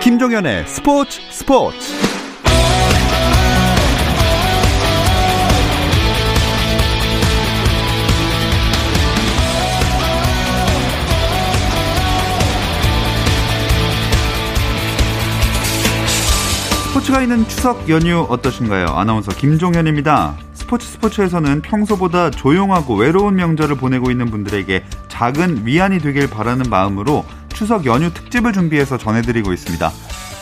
김종현의 0.00 0.66
스포츠 0.66 1.20
스포츠 1.30 1.76
스포츠가 16.88 17.20
있는 17.20 17.46
추석 17.46 17.88
연휴 17.90 18.26
어떠신가요? 18.30 18.86
아나운서 18.86 19.32
김종현입니다. 19.32 20.34
스포츠 20.54 20.86
스포츠에서는 20.86 21.60
평소보다 21.60 22.30
조용하고 22.30 22.94
외로운 22.94 23.36
명절을 23.36 23.76
보내고 23.76 24.10
있는 24.10 24.30
분들에게 24.30 24.82
작은 25.08 25.66
위안이 25.66 25.98
되길 25.98 26.30
바라는 26.30 26.70
마음으로 26.70 27.26
추석 27.60 27.84
연휴 27.84 28.10
특집을 28.10 28.54
준비해서 28.54 28.96
전해드리고 28.96 29.52
있습니다. 29.52 29.92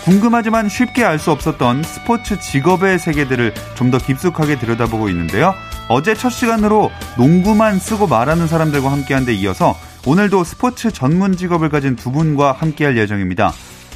궁금하지만 0.05 0.69
쉽게 0.69 1.03
알 1.03 1.19
수 1.19 1.33
없었던 1.33 1.83
스포츠 1.83 2.39
직업의 2.39 3.01
세계들을 3.01 3.55
좀 3.75 3.91
더 3.91 3.99
깊숙하게 3.99 4.57
들여다보고 4.61 5.09
있는데요. 5.09 5.53
어제 5.89 6.15
첫 6.15 6.31
시간으로 6.31 6.93
농구만 7.17 7.81
쓰고 7.81 8.07
말하는 8.07 8.47
사람들과 8.47 8.93
함께한 8.93 9.25
데 9.25 9.35
이어서 9.35 9.77
오늘도 10.07 10.45
스포츠 10.45 10.93
전문 10.93 11.37
직업을 11.37 11.71
가진 11.71 11.97
두 11.97 12.13
분과 12.13 12.53
함께할 12.53 12.97
예정입니다. 12.97 13.53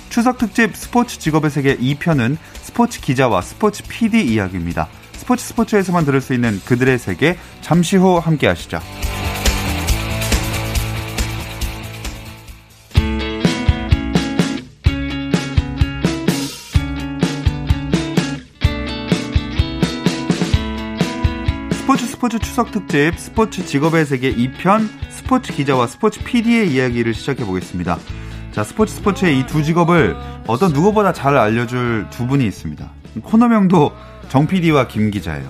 추석 0.09 0.39
특집 0.39 0.75
스포츠 0.75 1.21
직업의 1.21 1.49
세계 1.53 1.77
2편은 1.77 2.37
스포츠 2.61 3.01
기자와 3.01 3.41
스포츠 3.41 3.85
PD 3.85 4.33
이야기입니다. 4.33 4.89
스포츠 5.13 5.45
스포츠에서만 5.45 6.05
들을 6.05 6.21
수 6.21 6.35
있는 6.35 6.61
그들의 6.65 6.99
세계 6.99 7.39
잠시 7.61 7.97
후 7.97 8.19
함께 8.19 8.49
하시죠. 8.49 8.81
스포츠 22.23 22.39
추석 22.39 22.71
특집 22.71 23.19
스포츠 23.19 23.67
직업의 23.67 24.07
세계 24.07 24.33
2편 24.33 24.89
스포츠 25.11 25.53
기자와 25.53 25.89
스포츠 25.89 26.23
PD의 26.23 26.71
이야기를 26.73 27.15
시작해 27.15 27.45
보겠습니다. 27.45 27.99
자, 28.53 28.63
스포츠 28.63 28.95
스포츠의 28.95 29.41
이 29.41 29.47
두 29.47 29.65
직업을 29.65 30.17
어떤 30.47 30.73
누구보다 30.73 31.13
잘 31.13 31.37
알려줄 31.37 32.07
두 32.11 32.29
분이 32.29 32.47
있습니다. 32.47 32.89
코너명도 33.25 33.91
정 34.29 34.47
PD와 34.47 34.87
김 34.87 35.11
기자예요. 35.11 35.49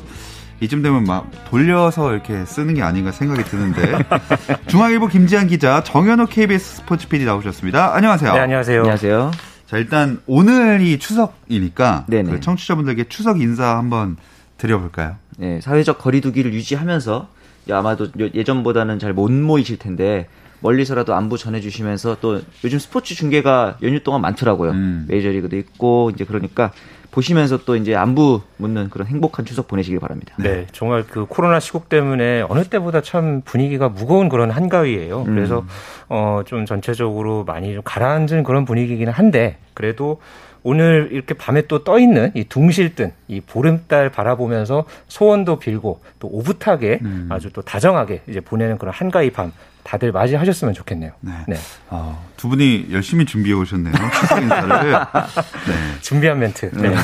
이쯤 0.61 0.81
되면 0.81 1.05
막 1.05 1.31
돌려서 1.51 2.11
이렇게 2.11 2.43
쓰는 2.47 2.73
게 2.73 2.81
아닌가 2.81 3.13
생각이 3.13 3.45
드는데 3.45 3.99
중앙일보 4.69 5.09
김지한 5.09 5.49
기자, 5.49 5.83
정현호 5.83 6.25
KBS 6.25 6.77
스포츠 6.77 7.07
PD 7.07 7.27
나오셨습니다. 7.27 7.95
안녕하세요. 7.95 8.33
네, 8.33 8.39
안녕하세요. 8.39 8.79
안녕하세요. 8.81 9.31
자, 9.67 9.77
일단 9.77 10.23
오늘이 10.27 10.99
추석이니까. 10.99 12.07
그 12.33 12.41
청취자분들께 12.41 13.05
추석 13.11 13.43
인사 13.43 13.77
한번 13.77 14.17
드려볼까요? 14.57 15.17
네, 15.39 15.61
사회적 15.61 15.99
거리두기를 15.99 16.53
유지하면서 16.55 17.29
아마도 17.71 18.07
요- 18.21 18.29
예전보다는 18.35 18.99
잘 18.99 19.13
못 19.13 19.31
모이실 19.31 19.79
텐데 19.79 20.29
멀리서라도 20.61 21.15
안부 21.15 21.39
전해주시면서 21.39 22.19
또 22.21 22.41
요즘 22.65 22.79
스포츠 22.79 23.15
중계가 23.15 23.79
연휴 23.83 24.01
동안 24.03 24.21
많더라고요. 24.21 24.71
음. 24.73 25.07
메이저리그도 25.09 25.57
있고 25.57 26.11
이제 26.15 26.25
그러니까 26.25 26.71
보시면서 27.11 27.65
또 27.65 27.77
이제 27.77 27.95
안부 27.95 28.41
묻는 28.57 28.89
그런 28.89 29.07
행복한 29.07 29.45
추석 29.45 29.69
보내시길 29.69 30.01
바랍니다. 30.01 30.35
네, 30.39 30.67
정말 30.73 31.05
그 31.07 31.27
코로나 31.27 31.61
시국 31.61 31.89
때문에 31.91 32.43
어느 32.49 32.65
때보다 32.65 33.03
참 33.03 33.43
분위기가 33.45 33.89
무거운 33.91 34.29
그런 34.31 34.51
한가위예요. 34.51 35.25
음. 35.29 35.35
그래서 35.35 35.65
어좀 36.09 36.65
전체적으로 36.65 37.45
많이 37.45 37.75
좀 37.75 37.83
가라앉은 37.85 38.45
그런 38.45 38.65
분위기기는 38.65 39.13
한데 39.13 39.59
그래도 39.75 40.21
오늘 40.63 41.09
이렇게 41.11 41.35
밤에 41.35 41.63
또 41.63 41.83
떠 41.85 41.99
있는 41.99 42.31
이 42.35 42.45
둥실뜬 42.45 43.13
이 43.29 43.41
보름달 43.41 44.11
바라보면서 44.11 44.85
소원도 45.09 45.59
빌고 45.59 46.01
또 46.21 46.29
오붓하게 46.29 47.01
음. 47.03 47.29
아주 47.31 47.51
또 47.53 47.63
다정하게 47.63 48.23
이제 48.29 48.41
보내는 48.41 48.79
그런 48.79 48.95
한가위 48.95 49.31
밤 49.31 49.53
다들 49.83 50.13
맞이하셨으면 50.13 50.75
좋겠네요. 50.75 51.13
네. 51.21 51.33
네. 51.49 51.57
어, 51.91 52.25
두 52.37 52.49
분이 52.49 52.89
열심히 52.93 53.25
준비해 53.25 53.55
오셨네요. 53.55 53.93
추석 54.21 54.43
인사를. 54.43 54.91
네. 55.67 56.01
준비한 56.01 56.39
멘트. 56.39 56.71
네. 56.73 56.95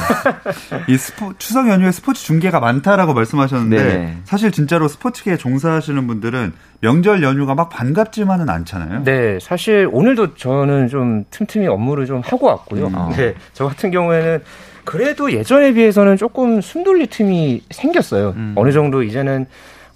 이 0.89 0.97
스포, 0.97 1.33
추석 1.39 1.69
연휴에 1.69 1.91
스포츠 1.91 2.23
중계가 2.25 2.61
많다라고 2.61 3.15
말씀하셨는데 3.15 3.77
네. 3.85 4.17
사실 4.25 4.53
진짜로 4.53 4.89
스포츠계에 4.89 5.37
종사하시는 5.37 6.07
분들은 6.07 6.53
명절 6.81 7.23
연휴가 7.23 7.55
막 7.55 7.69
반갑지만은 7.69 8.49
않잖아요. 8.49 9.03
네, 9.03 9.39
사실 9.41 9.89
오늘도 9.91 10.37
저는 10.37 10.89
좀 10.89 11.25
틈틈이 11.31 11.67
업무를 11.67 12.07
좀 12.07 12.23
하고 12.25 12.47
왔고요. 12.47 12.87
음. 12.87 13.11
네, 13.17 13.35
저 13.53 13.67
같은 13.67 13.91
경우에는 13.91 14.43
그래도 14.85 15.33
예전에 15.33 15.73
비해서는 15.73 16.17
조금 16.17 16.61
숨 16.61 16.85
돌릴 16.85 17.09
틈이 17.09 17.63
생겼어요. 17.71 18.31
음. 18.37 18.55
어느 18.57 18.73
정도 18.73 19.03
이제는 19.03 19.47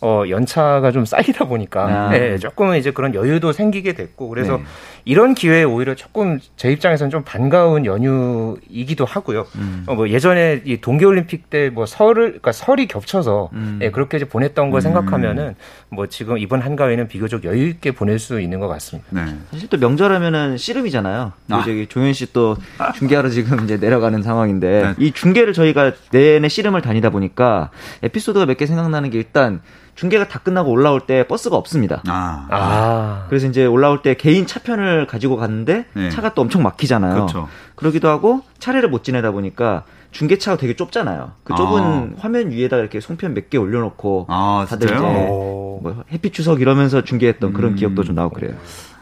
어, 0.02 0.24
연차가 0.28 0.90
좀 0.90 1.04
쌓이다 1.04 1.46
보니까 1.46 1.84
아. 1.86 2.10
네, 2.10 2.36
조금은 2.36 2.76
이제 2.78 2.90
그런 2.90 3.14
여유도 3.14 3.52
생기게 3.52 3.92
됐고 3.92 4.28
그래서 4.28 4.56
네. 4.56 4.64
이런 5.04 5.34
기회에 5.34 5.62
오히려 5.64 5.94
조금 5.94 6.38
제 6.56 6.70
입장에서는 6.72 7.10
좀 7.10 7.22
반가운 7.24 7.86
연휴이기도 7.86 9.04
하고요. 9.04 9.46
음. 9.56 9.84
어, 9.86 9.94
뭐 9.94 10.08
예전에 10.08 10.62
이 10.64 10.80
동계올림픽 10.80 11.50
때 11.50 11.70
뭐 11.72 11.86
설을 11.86 12.24
그러니까 12.26 12.52
설이 12.52 12.86
겹쳐서 12.88 13.50
음. 13.52 13.78
예, 13.80 13.90
그렇게 13.90 14.16
이제 14.16 14.26
보냈던 14.26 14.70
걸 14.70 14.78
음. 14.78 14.82
생각하면은 14.82 15.54
뭐 15.88 16.06
지금 16.08 16.36
이번 16.38 16.60
한가위는 16.60 17.06
비교적 17.08 17.44
여유 17.44 17.68
있게 17.68 17.92
보낼 17.92 18.18
수 18.18 18.40
있는 18.40 18.58
것 18.60 18.68
같습니다. 18.68 19.08
네. 19.10 19.34
사실 19.52 19.68
또 19.68 19.78
명절하면은 19.78 20.56
씨름이잖아요. 20.58 21.32
아. 21.50 21.54
아. 21.56 21.62
저기 21.64 21.86
종현 21.86 22.12
씨 22.12 22.32
또 22.32 22.56
중계하러 22.96 23.28
지금 23.28 23.62
이제 23.64 23.76
내려가는 23.76 24.22
상황인데 24.22 24.82
네. 24.82 24.94
이 24.98 25.12
중계를 25.12 25.52
저희가 25.52 25.92
내내 26.10 26.48
씨름을 26.48 26.80
다니다 26.82 27.10
보니까 27.10 27.70
에피소드가 28.02 28.46
몇 28.46 28.56
개 28.56 28.66
생각나는 28.66 29.10
게 29.10 29.18
일단 29.18 29.60
중계가 29.94 30.28
다 30.28 30.38
끝나고 30.38 30.70
올라올 30.70 31.00
때 31.00 31.26
버스가 31.26 31.56
없습니다. 31.56 32.02
아. 32.06 32.46
아, 32.50 33.26
그래서 33.28 33.46
이제 33.46 33.66
올라올 33.66 34.02
때 34.02 34.14
개인 34.14 34.46
차편을 34.46 35.06
가지고 35.06 35.36
갔는데 35.36 35.86
네. 35.92 36.10
차가 36.10 36.34
또 36.34 36.42
엄청 36.42 36.62
막히잖아요. 36.62 37.14
그렇죠. 37.14 37.48
그러기도 37.74 38.08
하고 38.08 38.42
차례를 38.58 38.88
못 38.88 39.04
지내다 39.04 39.32
보니까 39.32 39.84
중계차가 40.12 40.56
되게 40.58 40.76
좁잖아요. 40.76 41.32
그 41.42 41.54
좁은 41.56 41.82
아. 41.82 42.08
화면 42.18 42.50
위에다 42.50 42.76
이렇게 42.76 43.00
송편 43.00 43.34
몇 43.34 43.50
개 43.50 43.58
올려놓고 43.58 44.26
아, 44.28 44.66
다들 44.68 44.86
진짜요? 44.88 45.10
이제 45.10 45.26
오. 45.28 45.80
뭐 45.82 46.04
해피 46.12 46.30
추석 46.30 46.60
이러면서 46.60 47.02
중계했던 47.02 47.52
그런 47.54 47.72
음. 47.72 47.76
기억도 47.76 48.04
좀 48.04 48.14
나고 48.14 48.30
그래요. 48.30 48.54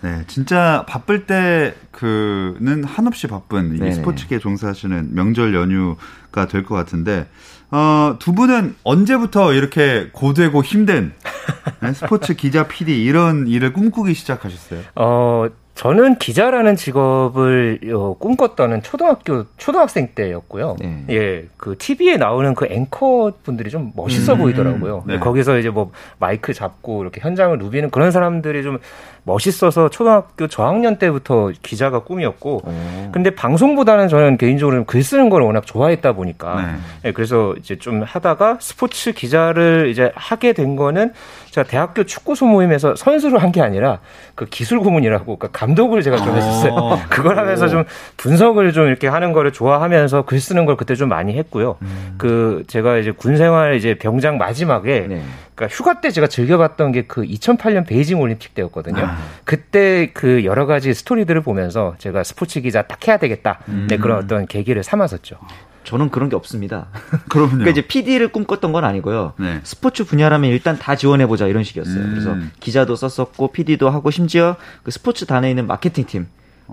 네, 0.02 0.22
진짜 0.28 0.86
바쁠 0.88 1.26
때 1.26 1.74
그는 1.90 2.84
한없이 2.84 3.26
바쁜 3.26 3.76
이. 3.86 3.92
스포츠계 3.92 4.38
종사하시는 4.38 5.10
명절 5.14 5.54
연휴가 5.54 6.46
될 6.48 6.64
것 6.64 6.74
같은데 6.74 7.26
어, 7.70 8.16
두 8.18 8.32
분은 8.32 8.76
언제부터 8.82 9.52
이렇게 9.52 10.08
고되고 10.12 10.62
힘든 10.64 11.12
네, 11.80 11.92
스포츠 11.92 12.34
기자 12.34 12.66
PD 12.66 13.04
이런 13.04 13.46
일을 13.46 13.72
꿈꾸기 13.72 14.14
시작하셨어요? 14.14 14.80
어, 14.96 15.46
저는 15.80 16.16
기자라는 16.16 16.76
직업을 16.76 17.80
어, 17.94 18.14
꿈꿨던 18.18 18.82
초등학교 18.82 19.46
초등학생 19.56 20.08
때였고요. 20.14 20.76
네. 20.78 21.04
예, 21.08 21.48
그 21.56 21.74
TV에 21.78 22.18
나오는 22.18 22.54
그 22.54 22.66
앵커 22.68 23.32
분들이 23.42 23.70
좀 23.70 23.90
멋있어 23.96 24.34
음, 24.34 24.40
보이더라고요. 24.40 25.04
네. 25.06 25.18
거기서 25.18 25.56
이제 25.56 25.70
뭐 25.70 25.90
마이크 26.18 26.52
잡고 26.52 27.00
이렇게 27.00 27.22
현장을 27.22 27.56
누비는 27.56 27.88
그런 27.88 28.10
사람들이 28.10 28.62
좀 28.62 28.76
멋있어서 29.24 29.88
초등학교 29.88 30.46
저학년 30.46 30.96
때부터 30.96 31.50
기자가 31.62 32.00
꿈이었고, 32.00 32.62
어. 32.64 33.10
근데 33.12 33.30
방송보다는 33.30 34.08
저는 34.08 34.38
개인적으로 34.38 34.84
글 34.84 35.02
쓰는 35.02 35.30
걸 35.30 35.42
워낙 35.42 35.66
좋아했다 35.66 36.12
보니까 36.12 36.62
네. 36.62 37.08
예, 37.08 37.12
그래서 37.12 37.54
이제 37.58 37.76
좀 37.76 38.02
하다가 38.02 38.58
스포츠 38.60 39.12
기자를 39.12 39.88
이제 39.90 40.12
하게 40.14 40.52
된 40.52 40.76
거는 40.76 41.12
제가 41.50 41.66
대학교 41.66 42.04
축구 42.04 42.34
소모임에서 42.34 42.94
선수를 42.96 43.42
한게 43.42 43.60
아니라 43.60 43.98
그 44.34 44.46
기술 44.46 44.78
고문이라고 44.78 45.36
그러니까 45.36 45.48
감독을 45.48 46.02
제가 46.02 46.16
좀 46.18 46.30
어. 46.30 46.34
했었어요. 46.34 46.98
그걸 47.10 47.38
하면서 47.38 47.68
좀 47.68 47.84
분석을 48.16 48.72
좀 48.72 48.86
이렇게 48.86 49.08
하는 49.08 49.32
거를 49.32 49.52
좋아하면서 49.52 50.22
글 50.22 50.40
쓰는 50.40 50.64
걸 50.64 50.76
그때 50.76 50.94
좀 50.94 51.08
많이 51.08 51.36
했고요. 51.36 51.76
그 52.18 52.64
제가 52.68 52.98
이제 52.98 53.10
군 53.10 53.36
생활 53.36 53.74
이제 53.74 53.94
병장 53.94 54.38
마지막에 54.38 55.06
네. 55.08 55.22
그러니까 55.60 55.76
휴가 55.76 56.00
때 56.00 56.10
제가 56.10 56.26
즐겨봤던 56.26 56.92
게 56.92 57.04
그 57.10 57.22
2008년 57.22 57.86
베이징 57.86 58.20
올림픽 58.20 58.54
때였거든요. 58.54 59.02
아. 59.04 59.18
그때 59.44 60.10
그 60.14 60.44
여러 60.44 60.66
가지 60.66 60.94
스토리들을 60.94 61.40
보면서 61.42 61.96
제가 61.98 62.22
스포츠 62.22 62.60
기자 62.60 62.82
딱 62.82 63.06
해야 63.08 63.16
되겠다. 63.16 63.58
네, 63.88 63.96
그런 63.96 64.18
어떤 64.18 64.46
계기를 64.46 64.84
삼았었죠. 64.84 65.38
저는 65.82 66.10
그런 66.10 66.28
게 66.28 66.36
없습니다. 66.36 66.86
그럼요. 67.28 67.50
그러니까 67.50 67.70
이제 67.70 67.80
PD를 67.80 68.28
꿈꿨던 68.28 68.70
건 68.72 68.84
아니고요. 68.84 69.32
네. 69.38 69.60
스포츠 69.64 70.04
분야라면 70.04 70.50
일단 70.50 70.78
다 70.78 70.94
지원해보자 70.94 71.48
이런 71.48 71.64
식이었어요. 71.64 71.96
음. 71.96 72.10
그래서 72.10 72.36
기자도 72.60 72.94
썼었고 72.94 73.48
PD도 73.48 73.90
하고 73.90 74.10
심지어 74.10 74.56
그 74.84 74.90
스포츠 74.90 75.26
단에 75.26 75.50
있는 75.50 75.66
마케팅 75.66 76.04
팀 76.04 76.28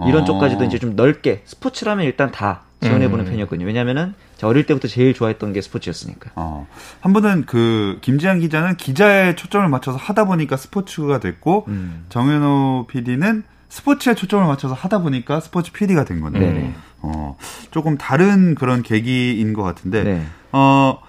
이런 0.06 0.22
어. 0.22 0.26
쪽까지도 0.26 0.66
이제 0.66 0.78
좀 0.78 0.96
넓게 0.96 1.42
스포츠라면 1.46 2.06
일단 2.06 2.32
다 2.32 2.62
지원해보는 2.82 3.26
음. 3.26 3.30
편이었거든요. 3.32 3.66
왜냐면은 3.66 4.14
제가 4.14 4.27
어릴 4.44 4.66
때부터 4.66 4.88
제일 4.88 5.14
좋아했던 5.14 5.54
게 5.54 5.62
스포츠였으니까. 5.62 6.32
어, 6.36 6.68
한 7.00 7.14
분은 7.14 7.46
그 7.46 7.98
김지한 8.02 8.40
기자는 8.40 8.78
기자에 8.78 9.36
초점을 9.36 9.68
맞춰서 9.70 9.98
하다 9.98 10.26
보니까 10.26 10.58
스포츠가 10.58 11.20
됐고 11.20 11.66
음. 11.70 12.06
정현호 12.10 12.88
PD는 12.90 13.44
스포츠에 13.70 14.16
초점을 14.16 14.46
맞춰서 14.46 14.74
하다 14.74 15.00
보니까 15.00 15.40
스포츠 15.40 15.72
PD가 15.72 16.06
된 16.06 16.22
건데 16.22 16.40
네네. 16.40 16.74
어, 17.02 17.38
조금 17.72 17.98
다른 17.98 18.56
그런 18.56 18.82
계기인 18.82 19.54
것 19.54 19.64
같은데, 19.64 20.04
네. 20.04 20.26
어, 20.52 21.00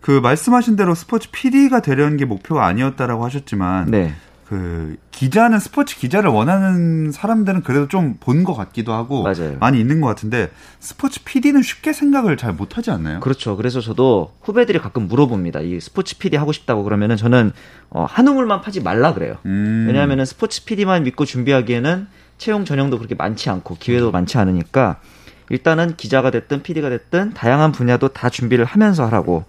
그 0.00 0.12
말씀하신 0.20 0.76
대로 0.76 0.94
스포츠 0.94 1.30
PD가 1.30 1.82
되려는 1.82 2.16
게 2.16 2.24
목표가 2.24 2.66
아니었다라고 2.66 3.24
하셨지만, 3.24 3.90
네. 3.90 4.14
그 4.48 4.96
기자는 5.10 5.58
스포츠 5.58 5.96
기자를 5.98 6.30
원하는 6.30 7.10
사람들은 7.10 7.62
그래도 7.62 7.88
좀 7.88 8.18
본 8.20 8.44
것 8.44 8.54
같기도 8.54 8.92
하고 8.92 9.22
맞아요. 9.24 9.56
많이 9.58 9.80
있는 9.80 10.00
것 10.00 10.06
같은데 10.06 10.50
스포츠 10.78 11.24
PD는 11.24 11.62
쉽게 11.62 11.92
생각을 11.92 12.36
잘 12.36 12.52
못하지 12.52 12.90
않나요? 12.92 13.18
그렇죠. 13.20 13.56
그래서 13.56 13.80
저도 13.80 14.32
후배들이 14.42 14.78
가끔 14.78 15.08
물어봅니다. 15.08 15.60
이 15.60 15.80
스포츠 15.80 16.16
PD 16.18 16.36
하고 16.36 16.52
싶다고 16.52 16.84
그러면은 16.84 17.16
저는 17.16 17.52
어, 17.90 18.04
한 18.08 18.28
우물만 18.28 18.60
파지 18.60 18.80
말라 18.80 19.14
그래요. 19.14 19.36
음. 19.46 19.86
왜냐하면은 19.88 20.24
스포츠 20.24 20.64
PD만 20.64 21.02
믿고 21.02 21.24
준비하기에는 21.24 22.06
채용 22.38 22.64
전형도 22.64 22.98
그렇게 22.98 23.14
많지 23.16 23.50
않고 23.50 23.76
기회도 23.80 24.12
많지 24.12 24.38
않으니까 24.38 25.00
일단은 25.48 25.96
기자가 25.96 26.30
됐든 26.30 26.62
PD가 26.62 26.88
됐든 26.90 27.34
다양한 27.34 27.72
분야도 27.72 28.08
다 28.08 28.28
준비를 28.30 28.64
하면서 28.64 29.04
하라고 29.06 29.44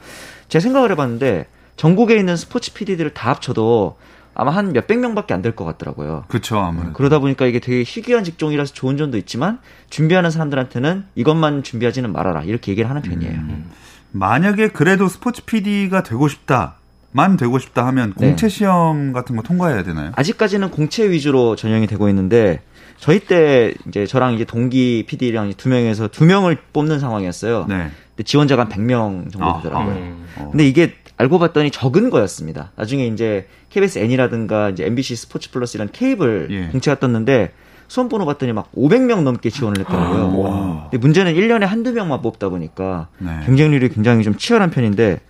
제가 0.48 0.62
생각을 0.64 0.92
해봤는데 0.92 1.48
전국에 1.76 2.18
있는 2.18 2.36
스포츠 2.36 2.74
PD들을 2.74 3.14
다 3.14 3.30
합쳐도 3.32 3.98
아마 4.40 4.52
한 4.52 4.72
몇백 4.72 5.00
명밖에 5.00 5.34
안 5.34 5.42
될 5.42 5.56
것 5.56 5.66
같더라고요. 5.66 6.26
그렇죠 6.28 6.60
아무래도. 6.60 6.94
그러다 6.94 7.20
보니까 7.20 7.46
이게 7.48 7.60
되게 7.60 7.84
희귀한 7.84 8.24
직종이라서 8.24 8.74
좋은 8.74 8.96
점도 8.98 9.18
있지만 9.18 9.60
준비하는 9.90 10.30
사람들한테는 10.32 11.06
이것만 11.16 11.64
준비하지는 11.64 12.12
말아라 12.12 12.44
이렇게 12.44 12.72
얘기를 12.72 12.90
하는 12.90 13.02
편이에요. 13.02 13.34
음. 13.34 13.72
만약에 14.12 14.70
그래도 14.70 15.08
스포츠 15.08 15.44
PD가 15.46 16.04
되고 16.04 16.28
싶다 16.28 16.76
만 17.12 17.38
되고 17.38 17.58
싶다 17.60 17.86
하면 17.88 18.14
네. 18.18 18.28
공채 18.28 18.48
시험 18.50 19.12
같은 19.14 19.36
거 19.36 19.42
통과해야 19.42 19.84
되나요? 19.84 20.12
아직까지는 20.16 20.70
공채 20.72 21.10
위주로 21.10 21.56
전형이 21.56 21.88
되고 21.88 22.08
있는데 22.10 22.62
저희 22.98 23.20
때 23.20 23.74
이제 23.88 24.06
저랑 24.06 24.34
이제 24.34 24.44
동기 24.44 25.06
PD랑 25.08 25.54
두 25.58 25.70
명에서 25.70 26.08
두 26.10 26.26
명을 26.26 26.58
뽑는 26.74 27.00
상황이었어요. 27.00 27.66
네. 27.70 27.90
근데 28.10 28.24
지원자가 28.24 28.64
한 28.64 28.70
100명 28.70 29.32
정도 29.32 29.46
아하. 29.48 29.62
되더라고요. 29.62 29.96
음. 29.96 30.26
어. 30.38 30.50
근데 30.52 30.68
이게 30.68 30.94
알고 31.18 31.40
봤더니 31.40 31.72
적은 31.72 32.10
거였습니다. 32.10 32.72
나중에 32.76 33.08
이제 33.08 33.48
KBS 33.70 34.00
N이라든가 34.00 34.70
이제 34.70 34.86
MBC 34.86 35.16
스포츠 35.16 35.50
플러스 35.52 35.78
이런 35.78 35.90
케이블 35.92 36.48
예. 36.52 36.68
공채가 36.68 37.00
떴는데 37.00 37.52
수험 37.88 38.10
번호 38.10 38.26
봤더니 38.26 38.54
막 38.54 38.70
500명 38.76 39.24
넘게 39.24 39.50
지원을 39.50 39.80
했더라고요. 39.80 40.38
와. 40.40 40.82
근데 40.92 40.98
문제는 40.98 41.34
1년에 41.34 41.62
한두 41.66 41.92
명만 41.94 42.22
뽑다 42.22 42.50
보니까 42.50 43.08
네. 43.18 43.32
경쟁률이 43.46 43.90
굉장히 43.90 44.24
좀 44.24 44.36
치열한 44.38 44.70
편인데 44.72 45.22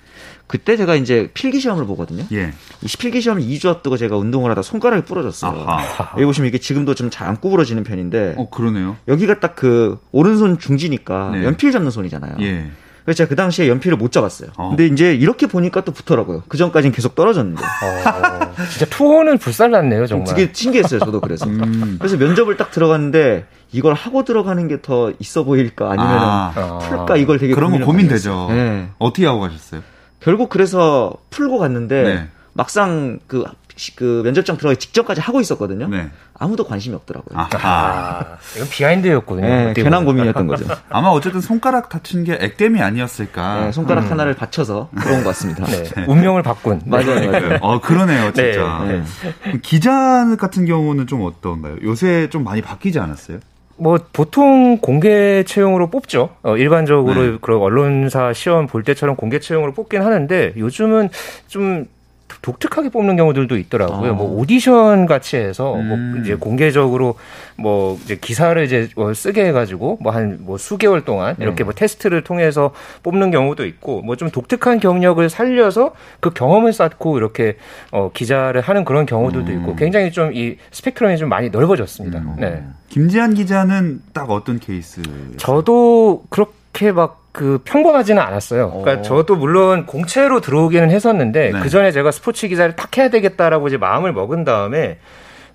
그때 0.48 0.75
제가 0.78 0.95
이제 0.95 1.30
필기 1.34 1.60
시험을 1.60 1.86
보거든요. 1.86 2.24
예. 2.31 2.51
이 2.81 2.88
필기 2.98 3.22
시험을 3.22 3.44
2주 3.44 3.68
앞두고 3.68 3.98
제가 3.98 4.18
운동을 4.18 4.50
하다 4.51 4.62
손가락이 4.63 5.04
부러졌어요. 5.06 5.63
아하. 5.68 6.13
여기 6.16 6.25
보시면 6.25 6.48
이게 6.48 6.57
지금도 6.57 6.95
좀 6.95 7.10
잘 7.10 7.28
안 7.30 7.38
구부러지는 7.39 7.84
편인데 7.84 8.36
어 8.38 8.50
그러네요. 8.50 8.95
여기가 9.07 9.39
딱 9.39 9.56
그 9.56 10.00
오른손 10.12 10.57
중지니까 10.57 11.31
네. 11.34 11.44
연필 11.45 11.72
잡는 11.72 11.92
손이잖아요. 11.92 12.38
예. 12.42 12.72
그래서 13.07 13.19
제가 13.19 13.30
그 13.30 13.36
당시에 13.38 13.69
연필을 13.69 13.95
못 13.98 14.12
잡았어요. 14.12 14.50
어. 14.57 14.68
근데 14.68 14.86
이제 14.86 15.13
이렇게 15.15 15.48
보니까 15.48 15.80
또 15.86 15.94
붙더라고요. 15.94 16.44
그 16.50 16.57
전까지는 16.57 16.92
계속 16.94 17.15
떨어졌는데. 17.15 17.63
어, 17.63 18.54
진짜 18.69 18.86
투혼은 18.89 19.38
불살랐네요, 19.38 20.07
정말. 20.07 20.36
되게 20.36 20.51
신기했어요. 20.54 21.00
저도 21.00 21.21
그래서. 21.21 21.45
음. 21.45 21.95
그래서 22.00 22.18
면접을 22.18 22.57
딱 22.57 22.69
들어갔는데 22.69 23.45
이걸 23.71 23.94
하고 23.94 24.25
들어가는 24.25 24.68
게 24.68 24.81
더 24.81 25.13
있어 25.19 25.45
보일까 25.45 25.89
아니면 25.92 26.09
아, 26.19 26.54
어. 26.57 26.80
풀까 26.80 27.15
이걸 27.15 27.39
되게 27.39 27.54
그런 27.54 27.71
거 27.80 27.86
고민되죠. 27.86 28.48
네. 28.50 28.89
어떻게 29.00 29.25
하고 29.25 29.39
가셨어요? 29.39 29.81
결국 30.19 30.50
그래서 30.50 31.13
풀고 31.30 31.60
갔는데 31.60 32.03
네. 32.03 32.27
막상 32.51 33.19
그, 33.27 33.45
그 33.95 34.21
면접장 34.24 34.57
들어가기 34.57 34.79
직전까지 34.79 35.21
하고 35.21 35.39
있었거든요. 35.39 35.88
네. 35.88 36.09
아무도 36.33 36.65
관심이 36.65 36.95
없더라고요. 36.95 37.38
아하. 37.38 37.59
아, 37.62 38.38
이건 38.56 38.69
비하인드였거든요. 38.69 39.47
네, 39.47 39.74
괜한. 39.74 40.06
고민이었던 40.06 40.47
거죠. 40.47 40.65
아마 40.89 41.09
어쨌든 41.09 41.41
손가락 41.41 41.89
다친 41.89 42.24
게 42.24 42.38
액땜이 42.39 42.81
아니었을까. 42.81 43.65
네, 43.65 43.71
손가락 43.71 44.09
하나를 44.12 44.35
받쳐서 44.35 44.89
들어온 45.01 45.24
것 45.24 45.29
같습니다. 45.29 45.65
네, 45.65 46.06
운명을 46.07 46.44
바꾼. 46.44 46.81
맞아요, 46.85 47.31
맞아요. 47.31 47.57
어 47.62 47.79
그러네요, 47.81 48.31
진짜. 48.33 48.85
네. 48.88 49.03
기자 49.62 50.35
같은 50.39 50.65
경우는 50.65 51.07
좀 51.07 51.24
어떤가요? 51.24 51.77
요새 51.83 52.29
좀 52.29 52.44
많이 52.44 52.62
바뀌지 52.62 53.00
않았어요? 53.00 53.39
뭐 53.77 54.00
보통 54.12 54.79
공개 54.79 55.44
채용으로 55.44 55.89
뽑죠. 55.89 56.29
어, 56.41 56.57
일반적으로 56.57 57.21
네. 57.21 57.38
그런 57.41 57.62
언론사 57.62 58.33
시험 58.33 58.65
볼 58.68 58.83
때처럼 58.83 59.15
공개 59.15 59.39
채용으로 59.39 59.74
뽑긴 59.74 60.01
하는데 60.01 60.53
요즘은 60.57 61.09
좀 61.47 61.85
독특하게 62.41 62.89
뽑는 62.89 63.15
경우들도 63.15 63.57
있더라고요. 63.57 64.12
아. 64.12 64.13
뭐 64.13 64.39
오디션 64.39 65.06
같이 65.06 65.38
해서 65.38 65.75
음. 65.75 65.88
뭐 65.88 66.21
이제 66.21 66.35
공개적으로 66.35 67.15
뭐 67.56 67.97
이제 68.03 68.15
기사를 68.15 68.62
이제 68.63 68.89
뭐 68.95 69.13
쓰게 69.13 69.45
해가지고 69.45 69.97
뭐한뭐 70.01 70.57
수개월 70.57 71.06
동안 71.06 71.35
이렇게 71.39 71.57
네. 71.57 71.63
뭐 71.63 71.74
테스트를 71.74 72.24
통해서 72.24 72.71
뽑는 73.03 73.31
경우도 73.31 73.65
있고 73.65 74.01
뭐 74.01 74.18
좀 74.18 74.29
독특한 74.31 74.79
경력을 74.79 75.29
살려서 75.29 75.94
그 76.19 76.31
경험을 76.31 76.74
쌓고 76.74 77.18
이렇게 77.18 77.57
어 77.91 78.09
기자를 78.13 78.62
하는 78.62 78.83
그런 78.83 79.06
경우들도 79.06 79.51
있고 79.51 79.75
굉장히 79.75 80.12
좀 80.12 80.27
이 80.33 80.57
스펙트럼이 80.71 81.18
좀 81.18 81.29
많이 81.29 81.50
넓어졌습니다. 81.50 82.19
음. 82.19 82.35
네. 82.39 82.63
김지한 82.89 83.33
기자는 83.33 84.01
딱 84.13 84.29
어떤 84.31 84.59
케이스? 84.59 85.01
저도 85.38 86.24
그렇게 86.29 86.56
막 86.85 87.27
그 87.38 87.59
평범하지는 87.65 88.19
않았어요. 88.19 88.71
그러니까 88.71 88.94
어. 88.94 89.01
저도 89.03 89.35
물론 89.35 89.85
공채로 89.85 90.41
들어오기는 90.41 90.89
했었는데 90.89 91.51
네. 91.51 91.59
그 91.59 91.69
전에 91.69 91.91
제가 91.91 92.09
스포츠 92.09 92.47
기자를 92.47 92.75
딱 92.75 92.97
해야 92.97 93.09
되겠다라고 93.09 93.68
이제 93.68 93.77
마음을 93.77 94.12
먹은 94.12 94.44
다음에 94.44 94.97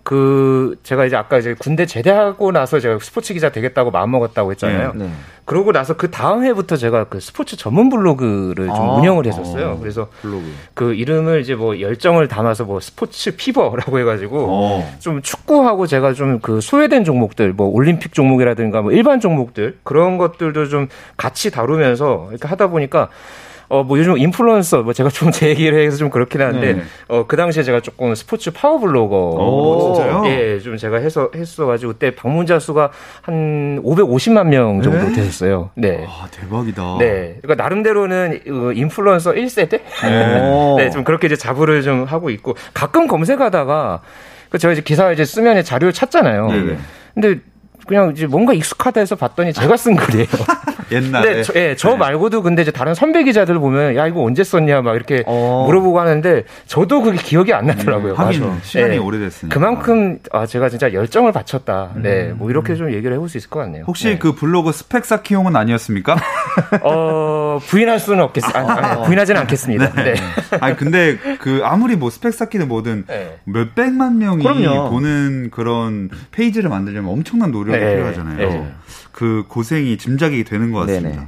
그 0.02 0.76
제가 0.82 1.06
이제 1.06 1.16
아까 1.16 1.38
이제 1.38 1.54
군대 1.58 1.87
제대하고 1.87 2.52
나서 2.52 2.81
제가 2.81 2.99
스포츠 3.00 3.34
기자 3.34 3.50
되겠다고 3.50 3.90
마음 3.90 4.10
먹었다고 4.10 4.50
했잖아요. 4.52 4.93
네. 4.94 5.10
그러고 5.44 5.72
나서 5.72 5.96
그 5.96 6.10
다음 6.10 6.44
해부터 6.44 6.76
제가 6.76 7.04
그 7.04 7.19
스포츠 7.20 7.56
전문 7.56 7.88
블로그를 7.88 8.66
좀 8.66 8.76
아. 8.76 8.94
운영을 8.94 9.26
했었어요. 9.26 9.72
어. 9.72 9.78
그래서 9.81 10.08
블로그. 10.22 10.52
그 10.75 10.94
이름을 10.94 11.40
이제 11.40 11.54
뭐 11.54 11.81
열정을 11.81 12.28
담아서 12.28 12.64
뭐 12.64 12.81
Sports 12.81 13.34
Fever라고 13.37 13.99
해가지고 13.99 14.46
어. 14.49 14.96
좀 15.00 15.22
축구하고 15.22 15.87
제가 15.87 16.12
좀 16.14 16.32
그 16.43 16.60
소외된 16.60 17.05
종목들, 17.05 17.52
뭐 17.52 17.69
올림픽 17.69 18.12
종목이라든가 18.14 18.82
뭐 18.82 18.93
일반 18.93 19.20
종목들 19.20 19.78
그런 19.84 20.19
것들도 20.19 20.69
좀 20.69 20.88
같이 21.16 21.50
다루면서 21.50 22.28
이렇게 22.31 22.48
하다 22.48 22.69
보니까 22.69 23.08
어 23.72 23.82
뭐 23.84 23.98
요즘 23.98 24.19
인플루언서 24.19 24.82
뭐 24.82 24.92
제가 24.92 25.08
좀 25.08 25.30
제 25.32 25.48
얘기를 25.48 25.82
해서 25.82 25.96
좀 25.96 26.10
그렇긴 26.10 26.42
한데 26.42 26.74
네. 26.74 26.82
어 27.08 27.24
그 27.26 27.36
당시에 27.36 27.62
제가 27.62 27.80
조금 27.80 28.14
스포츠 28.14 28.50
파워 28.50 28.78
블로거 28.78 29.16
오, 29.16 29.94
진짜요? 29.94 30.22
예, 30.26 30.58
좀 30.60 30.76
제가 30.76 30.98
해서 30.98 31.30
했어 31.34 31.64
가지고 31.66 31.92
그때 31.92 32.14
방문자 32.14 32.58
수가 32.58 32.91
한 33.22 33.81
550만 33.82 34.48
명 34.48 34.82
정도 34.82 34.98
네? 34.98 35.12
됐었어요. 35.14 35.70
네. 35.74 36.05
아 36.06 36.26
대박이다. 36.31 36.96
네. 36.98 37.38
그러니까 37.41 37.62
나름대로는 37.62 38.41
어, 38.50 38.72
인플루언서 38.72 39.32
1세대? 39.32 39.81
오. 40.44 40.76
네, 40.79 40.91
좀 40.91 41.02
그렇게 41.05 41.26
이제 41.26 41.36
자부를 41.36 41.82
좀 41.82 42.05
하고 42.05 42.29
있고 42.31 42.55
가끔 42.74 43.06
검색하다가 43.08 44.02
그 44.50 44.58
제가 44.58 44.72
이제 44.72 44.82
기사 44.82 45.10
이제 45.12 45.24
쓰면 45.24 45.64
자료를 45.64 45.93
찾잖아요. 45.94 46.46
네네. 46.48 46.76
근데 47.14 47.41
그냥 47.86 48.12
이제 48.14 48.26
뭔가 48.26 48.52
익숙하다 48.52 49.00
해서 49.00 49.17
봤더니 49.17 49.52
제가 49.52 49.76
쓴 49.76 49.96
글이에요. 49.96 50.26
옛날에. 50.91 51.24
근데 51.27 51.43
저, 51.43 51.53
예, 51.56 51.77
저 51.77 51.91
네. 51.91 51.96
말고도 51.96 52.43
근데 52.43 52.62
이제 52.62 52.70
다른 52.70 52.94
선배 52.94 53.22
기자들 53.24 53.58
보면 53.58 53.96
야 53.96 54.06
이거 54.06 54.22
언제 54.22 54.43
썼냐 54.44 54.82
막 54.82 54.94
이렇게 54.94 55.22
어. 55.27 55.65
물어보고 55.67 56.01
하는데 56.01 56.44
저도 56.67 57.03
그게 57.03 57.19
기억이 57.19 57.53
안 57.53 57.67
나더라고요. 57.67 58.15
하긴 58.15 58.41
맞아. 58.46 58.58
시간이 58.62 58.94
예. 58.94 58.98
오래됐으니까. 58.98 59.55
그만큼 59.55 60.19
아 60.32 60.46
제가 60.46 60.69
진짜 60.69 60.93
열정을 60.93 61.32
바쳤다. 61.32 61.91
네, 61.96 62.32
뭐 62.34 62.51
이렇게 62.51 62.74
좀 62.74 62.93
얘기를 62.93 63.15
해볼 63.15 63.29
수 63.29 63.39
있을 63.39 63.51
것 63.51 63.60
같네요. 63.60 63.84
혹시 63.86 64.08
네. 64.08 64.19
그 64.19 64.34
블로그 64.34 64.72
스펙 64.72 65.05
쌓기용은 65.05 65.55
아니었습니까? 65.56 66.17
어 66.82 67.58
부인할 67.67 67.98
수는 68.01 68.22
없겠, 68.24 68.44
아니, 68.55 68.69
아니, 68.69 69.03
부인하지는 69.05 69.41
않겠습니다. 69.43 69.93
네. 70.03 70.15
아니 70.60 70.77
근데 70.77 71.17
그 71.41 71.60
아무리 71.65 71.96
뭐 71.96 72.10
스펙 72.10 72.32
쌓기는 72.34 72.69
뭐든 72.69 73.05
네. 73.06 73.39
몇 73.44 73.74
백만 73.74 74.19
명이 74.19 74.43
그럼요. 74.43 74.91
보는 74.91 75.51
그런 75.51 76.10
페이지를 76.31 76.70
만들려면 76.70 77.10
엄청난 77.12 77.51
노력이 77.51 77.79
네. 77.79 77.94
필요하잖아요. 77.96 78.67
네. 79.12 79.19
그 79.19 79.44
고생이 79.48 79.98
짐작이 79.98 80.44
되는 80.44 80.72
것 80.72 80.81
같습니다. 80.81 81.08
네네. 81.10 81.26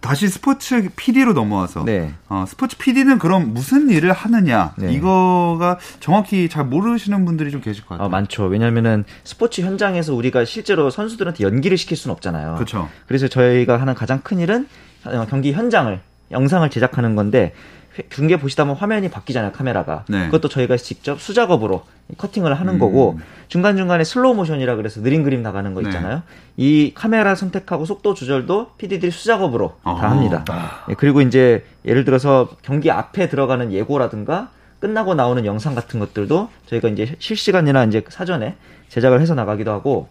다시 0.00 0.26
스포츠 0.28 0.88
PD로 0.96 1.32
넘어와서 1.32 1.84
네. 1.84 2.12
어, 2.28 2.44
스포츠 2.48 2.76
PD는 2.76 3.20
그럼 3.20 3.54
무슨 3.54 3.88
일을 3.88 4.10
하느냐 4.12 4.74
네. 4.76 4.92
이거가 4.92 5.78
정확히 6.00 6.48
잘 6.48 6.64
모르시는 6.64 7.24
분들이 7.24 7.52
좀 7.52 7.60
계실 7.60 7.84
것 7.84 7.90
같아요. 7.90 8.06
아, 8.06 8.08
많죠. 8.08 8.46
왜냐면은 8.46 9.04
스포츠 9.22 9.60
현장에서 9.60 10.12
우리가 10.14 10.44
실제로 10.44 10.90
선수들한테 10.90 11.44
연기를 11.44 11.78
시킬 11.78 11.96
수는 11.96 12.12
없잖아요. 12.14 12.54
그렇죠. 12.56 12.88
그래서 13.06 13.28
저희가 13.28 13.80
하는 13.80 13.94
가장 13.94 14.20
큰 14.22 14.40
일은 14.40 14.66
어, 15.04 15.24
경기 15.30 15.52
현장을 15.52 16.00
영상을 16.32 16.68
제작하는 16.70 17.14
건데 17.14 17.54
회- 17.54 17.81
중계 18.10 18.38
보시다 18.38 18.64
보면 18.64 18.76
화면이 18.76 19.10
바뀌잖아요 19.10 19.52
카메라가 19.52 20.04
네. 20.08 20.26
그것도 20.26 20.48
저희가 20.48 20.76
직접 20.76 21.20
수작업으로 21.20 21.84
커팅을 22.16 22.54
하는 22.54 22.74
음. 22.74 22.78
거고 22.78 23.18
중간 23.48 23.76
중간에 23.76 24.04
슬로우 24.04 24.34
모션이라 24.34 24.76
그래서 24.76 25.02
느린 25.02 25.22
그림 25.22 25.42
나가는 25.42 25.72
거 25.74 25.82
네. 25.82 25.88
있잖아요 25.88 26.22
이 26.56 26.92
카메라 26.94 27.34
선택하고 27.34 27.84
속도 27.84 28.14
조절도 28.14 28.72
PD들이 28.78 29.10
수작업으로 29.10 29.76
어허. 29.82 30.00
다 30.00 30.10
합니다 30.10 30.44
예, 30.88 30.94
그리고 30.94 31.20
이제 31.20 31.64
예를 31.84 32.04
들어서 32.04 32.48
경기 32.62 32.90
앞에 32.90 33.28
들어가는 33.28 33.72
예고라든가 33.72 34.50
끝나고 34.80 35.14
나오는 35.14 35.44
영상 35.46 35.74
같은 35.74 36.00
것들도 36.00 36.48
저희가 36.66 36.88
이제 36.88 37.14
실시간이나 37.18 37.84
이제 37.84 38.02
사전에 38.08 38.56
제작을 38.88 39.20
해서 39.20 39.34
나가기도 39.34 39.70
하고 39.70 40.08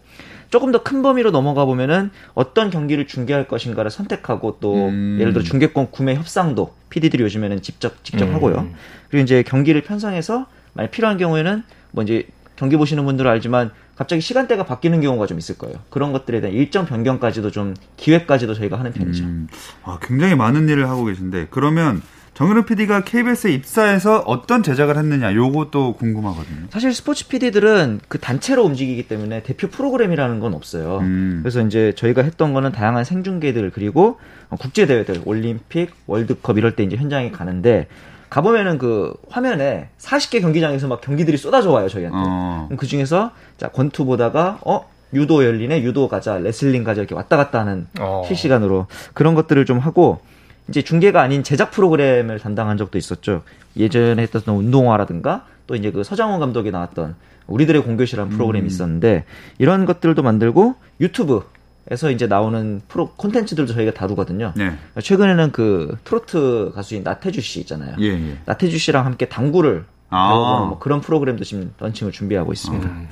조금 0.51 0.71
더 0.71 0.83
큰 0.83 1.01
범위로 1.01 1.31
넘어가 1.31 1.65
보면은 1.65 2.11
어떤 2.35 2.69
경기를 2.69 3.07
중계할 3.07 3.47
것인가를 3.47 3.89
선택하고 3.89 4.57
또 4.59 4.89
음. 4.89 5.17
예를 5.19 5.31
들어 5.33 5.43
중계권 5.43 5.91
구매 5.91 6.13
협상도 6.15 6.73
PD들이 6.89 7.23
요즘에는 7.23 7.61
직접 7.61 8.03
직접 8.03 8.25
음. 8.25 8.35
하고요. 8.35 8.67
그리고 9.09 9.23
이제 9.23 9.43
경기를 9.43 9.81
편성해서 9.81 10.45
만약 10.73 10.91
필요한 10.91 11.17
경우에는 11.17 11.63
뭐 11.91 12.03
이제 12.03 12.27
경기 12.57 12.75
보시는 12.75 13.05
분들은 13.05 13.31
알지만 13.31 13.71
갑자기 13.95 14.21
시간대가 14.21 14.65
바뀌는 14.65 14.99
경우가 15.01 15.25
좀 15.25 15.37
있을 15.37 15.57
거예요. 15.57 15.77
그런 15.89 16.11
것들에 16.11 16.41
대한 16.41 16.55
일정 16.55 16.85
변경까지도 16.85 17.51
좀 17.51 17.73
기획까지도 17.97 18.53
저희가 18.53 18.77
하는 18.77 18.91
편이죠. 18.91 19.23
음, 19.23 19.47
아, 19.83 19.99
굉장히 20.01 20.35
많은 20.35 20.67
일을 20.67 20.89
하고 20.89 21.05
계신데 21.05 21.47
그러면 21.49 22.01
정은우 22.33 22.63
PD가 22.63 23.03
KBS에 23.03 23.51
입사해서 23.51 24.19
어떤 24.25 24.63
제작을 24.63 24.97
했느냐 24.97 25.35
요것도 25.35 25.93
궁금하거든요. 25.93 26.67
사실 26.69 26.93
스포츠 26.93 27.27
PD들은 27.27 27.99
그 28.07 28.19
단체로 28.19 28.63
움직이기 28.63 29.07
때문에 29.07 29.43
대표 29.43 29.67
프로그램이라는 29.67 30.39
건 30.39 30.53
없어요. 30.53 30.99
음. 30.99 31.39
그래서 31.43 31.61
이제 31.61 31.93
저희가 31.95 32.21
했던 32.23 32.53
거는 32.53 32.71
다양한 32.71 33.03
생중계들 33.03 33.71
그리고 33.71 34.17
국제 34.59 34.85
대회들, 34.85 35.21
올림픽, 35.25 35.91
월드컵 36.07 36.57
이럴 36.57 36.75
때 36.75 36.83
이제 36.83 36.95
현장에 36.95 37.31
가는데 37.31 37.87
가보면은 38.29 38.77
그 38.77 39.13
화면에 39.29 39.89
40개 39.99 40.39
경기장에서 40.39 40.87
막 40.87 41.01
경기들이 41.01 41.35
쏟아져 41.37 41.71
와요 41.71 41.89
저희한테. 41.89 42.17
어. 42.17 42.69
그 42.77 42.87
중에서 42.87 43.31
자 43.57 43.67
권투 43.67 44.05
보다가 44.05 44.59
어 44.65 44.89
유도 45.13 45.43
열리네 45.43 45.81
유도 45.83 46.07
가자 46.07 46.37
레슬링 46.37 46.85
가자 46.85 47.01
이렇게 47.01 47.13
왔다 47.13 47.35
갔다 47.35 47.59
하는 47.59 47.87
어. 47.99 48.23
실시간으로 48.25 48.87
그런 49.13 49.35
것들을 49.35 49.65
좀 49.65 49.79
하고 49.79 50.21
이제 50.69 50.81
중계가 50.81 51.21
아닌 51.21 51.43
제작 51.43 51.71
프로그램을 51.71 52.39
담당한 52.39 52.77
적도 52.77 52.97
있었죠. 52.97 53.43
예전에 53.75 54.21
했던 54.21 54.55
운동화라든가 54.55 55.45
또 55.67 55.75
이제 55.75 55.91
그 55.91 56.03
서장훈 56.03 56.39
감독이 56.39 56.71
나왔던 56.71 57.15
우리들의 57.47 57.83
공교시라는 57.83 58.31
프로그램이 58.31 58.65
음. 58.65 58.67
있었는데 58.67 59.25
이런 59.57 59.85
것들도 59.85 60.21
만들고 60.21 60.75
유튜브 60.99 61.43
에서 61.89 62.11
이제 62.11 62.27
나오는 62.27 62.79
프로 62.87 63.09
콘텐츠들도 63.17 63.73
저희가 63.73 63.91
다루거든요. 63.91 64.53
네. 64.55 64.77
최근에는 65.01 65.51
그 65.51 65.97
트로트 66.03 66.73
가수인 66.75 67.03
나태주 67.03 67.41
씨 67.41 67.59
있잖아요. 67.61 67.95
예, 67.99 68.09
예. 68.09 68.37
나태주 68.45 68.77
씨랑 68.77 69.05
함께 69.05 69.27
당구를 69.27 69.85
아. 70.09 70.67
뭐 70.69 70.77
그런 70.79 71.01
프로그램도 71.01 71.43
지금 71.43 71.73
런칭을 71.79 72.11
준비하고 72.11 72.53
있습니다. 72.53 72.87
음. 72.87 73.07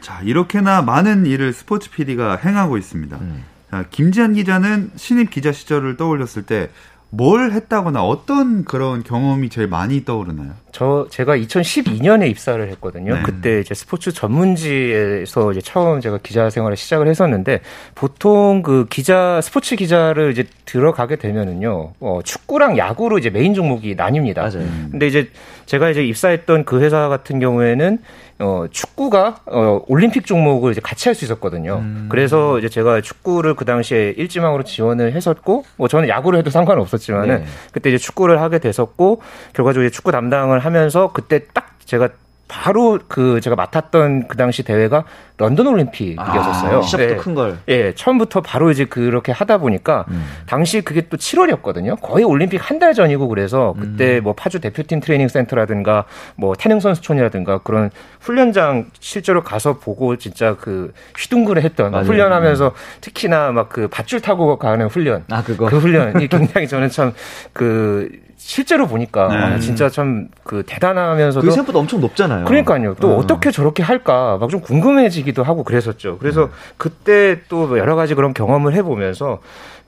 자, 0.00 0.20
이렇게나 0.22 0.82
많은 0.82 1.26
일을 1.26 1.52
스포츠 1.52 1.90
PD가 1.90 2.36
행하고 2.36 2.76
있습니다. 2.76 3.16
음. 3.18 3.44
자, 3.70 3.84
김지한 3.90 4.34
기자는 4.34 4.92
신입 4.96 5.30
기자 5.30 5.52
시절을 5.52 5.96
떠올렸을 5.96 6.44
때 6.44 6.68
뭘 7.10 7.52
했다거나 7.52 8.04
어떤 8.04 8.64
그런 8.64 9.02
경험이 9.02 9.48
제일 9.48 9.66
많이 9.66 10.04
떠오르나요? 10.04 10.50
저 10.72 11.06
제가 11.10 11.36
2012년에 11.38 12.28
입사를 12.30 12.68
했거든요. 12.72 13.14
네. 13.14 13.22
그때 13.22 13.60
이제 13.60 13.74
스포츠 13.74 14.12
전문지에서 14.12 15.52
이제 15.52 15.60
처음 15.62 16.00
제가 16.02 16.18
기자 16.22 16.50
생활을 16.50 16.76
시작을 16.76 17.08
했었는데 17.08 17.60
보통 17.94 18.62
그 18.62 18.86
기자 18.90 19.40
스포츠 19.40 19.74
기자를 19.76 20.32
이제 20.32 20.44
들어가게 20.66 21.16
되면은요. 21.16 21.94
어, 21.98 22.20
축구랑 22.22 22.76
야구로 22.76 23.18
이제 23.18 23.30
메인 23.30 23.54
종목이 23.54 23.96
나뉩니다. 23.96 24.36
맞아요. 24.36 24.68
근데 24.90 25.06
이제 25.06 25.30
제가 25.64 25.88
이제 25.88 26.04
입사했던 26.04 26.66
그 26.66 26.80
회사 26.82 27.08
같은 27.08 27.40
경우에는 27.40 27.98
어, 28.40 28.66
축구가 28.70 29.40
어, 29.46 29.82
올림픽 29.88 30.24
종목을 30.26 30.72
이제 30.72 30.80
같이 30.80 31.08
할 31.08 31.14
수 31.14 31.24
있었거든요. 31.24 31.82
그래서 32.08 32.58
이제 32.58 32.68
제가 32.68 33.00
축구를 33.00 33.54
그 33.54 33.64
당시에 33.64 34.14
일지망으로 34.16 34.62
지원을 34.62 35.12
했었고, 35.12 35.64
뭐 35.76 35.88
저는 35.88 36.08
야구를 36.08 36.38
해도 36.38 36.50
상관없었지만은 36.50 37.38
네. 37.40 37.44
그때 37.72 37.90
이제 37.90 37.98
축구를 37.98 38.40
하게 38.40 38.58
됐었고, 38.60 39.20
결과적으로 39.54 39.86
이제 39.86 39.90
축구 39.94 40.12
담당을 40.12 40.60
하면서 40.60 41.12
그때 41.12 41.46
딱 41.52 41.78
제가 41.84 42.10
바로 42.48 42.98
그 43.08 43.40
제가 43.42 43.54
맡았던 43.56 44.26
그 44.28 44.36
당시 44.38 44.62
대회가 44.62 45.04
런던 45.36 45.66
올림픽이었었어요. 45.66 46.78
아, 46.78 46.82
시작부터 46.82 47.14
네. 47.14 47.16
큰 47.16 47.34
걸. 47.34 47.58
예, 47.68 47.92
처음부터 47.94 48.40
바로 48.40 48.70
이제 48.70 48.86
그렇게 48.86 49.30
하다 49.30 49.58
보니까 49.58 50.06
당시 50.46 50.80
그게 50.80 51.02
또 51.08 51.16
7월이었거든요. 51.16 52.00
거의 52.00 52.24
올림픽 52.24 52.58
한 52.58 52.78
달 52.78 52.94
전이고 52.94 53.26
그래서 53.28 53.74
그때 53.78 54.20
뭐 54.20 54.32
파주 54.34 54.60
대표팀 54.60 55.00
트레이닝 55.00 55.26
센터라든가 55.28 56.04
뭐 56.36 56.54
태릉 56.54 56.78
선수촌이라든가 56.80 57.58
그런 57.58 57.90
훈련장 58.20 58.86
실제로 59.00 59.42
가서 59.42 59.78
보고 59.78 60.16
진짜 60.16 60.56
그 60.60 60.92
휘둥그레 61.18 61.60
했던 61.62 61.90
맞아요. 61.90 62.04
훈련하면서 62.06 62.72
특히나 63.00 63.52
막 63.52 63.68
그 63.68 63.86
밧줄 63.88 64.20
타고 64.20 64.56
가는 64.58 64.86
훈련 64.86 65.24
아 65.30 65.42
그거. 65.42 65.66
그 65.66 65.78
훈련이 65.78 66.28
굉장히 66.28 66.66
저는 66.68 66.88
참그 66.88 68.08
실제로 68.38 68.86
보니까 68.86 69.28
네. 69.28 69.36
아, 69.36 69.58
진짜 69.58 69.88
참 69.88 70.28
그 70.48 70.62
대단하면서도 70.66 71.42
그게 71.42 71.50
생각보다 71.50 71.78
엄청 71.78 72.00
높잖아요. 72.00 72.46
그러니까요. 72.46 72.94
또 72.94 73.10
어. 73.10 73.18
어. 73.18 73.26
떻게 73.26 73.50
저렇게 73.50 73.82
할까 73.82 74.38
막 74.40 74.48
좀 74.48 74.60
궁금해지기도 74.62 75.42
하고 75.42 75.62
그랬었죠. 75.62 76.16
그래서 76.18 76.46
네. 76.46 76.50
그때 76.78 77.40
또 77.50 77.76
여러 77.78 77.96
가지 77.96 78.14
그런 78.14 78.32
경험을 78.32 78.72
해보면서 78.72 79.40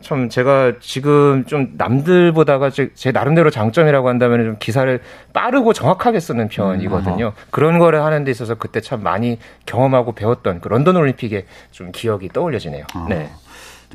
참 0.02 0.28
제가 0.28 0.74
지금 0.80 1.46
좀 1.46 1.72
남들보다가 1.78 2.68
제, 2.70 2.90
제 2.94 3.10
나름대로 3.10 3.48
장점이라고 3.50 4.08
한다면 4.08 4.44
좀 4.44 4.56
기사를 4.58 5.00
빠르고 5.32 5.72
정확하게 5.72 6.20
쓰는 6.20 6.48
편이거든요. 6.48 7.32
그런 7.50 7.78
거를 7.78 8.02
하는 8.02 8.24
데 8.24 8.30
있어서 8.30 8.54
그때 8.56 8.82
참 8.82 9.02
많이 9.02 9.38
경험하고 9.64 10.12
배웠던 10.12 10.60
그 10.60 10.68
런던 10.68 10.96
올림픽의 10.96 11.46
좀 11.70 11.90
기억이 11.92 12.28
떠올려지네요. 12.28 12.84
아. 12.94 13.06
네. 13.08 13.30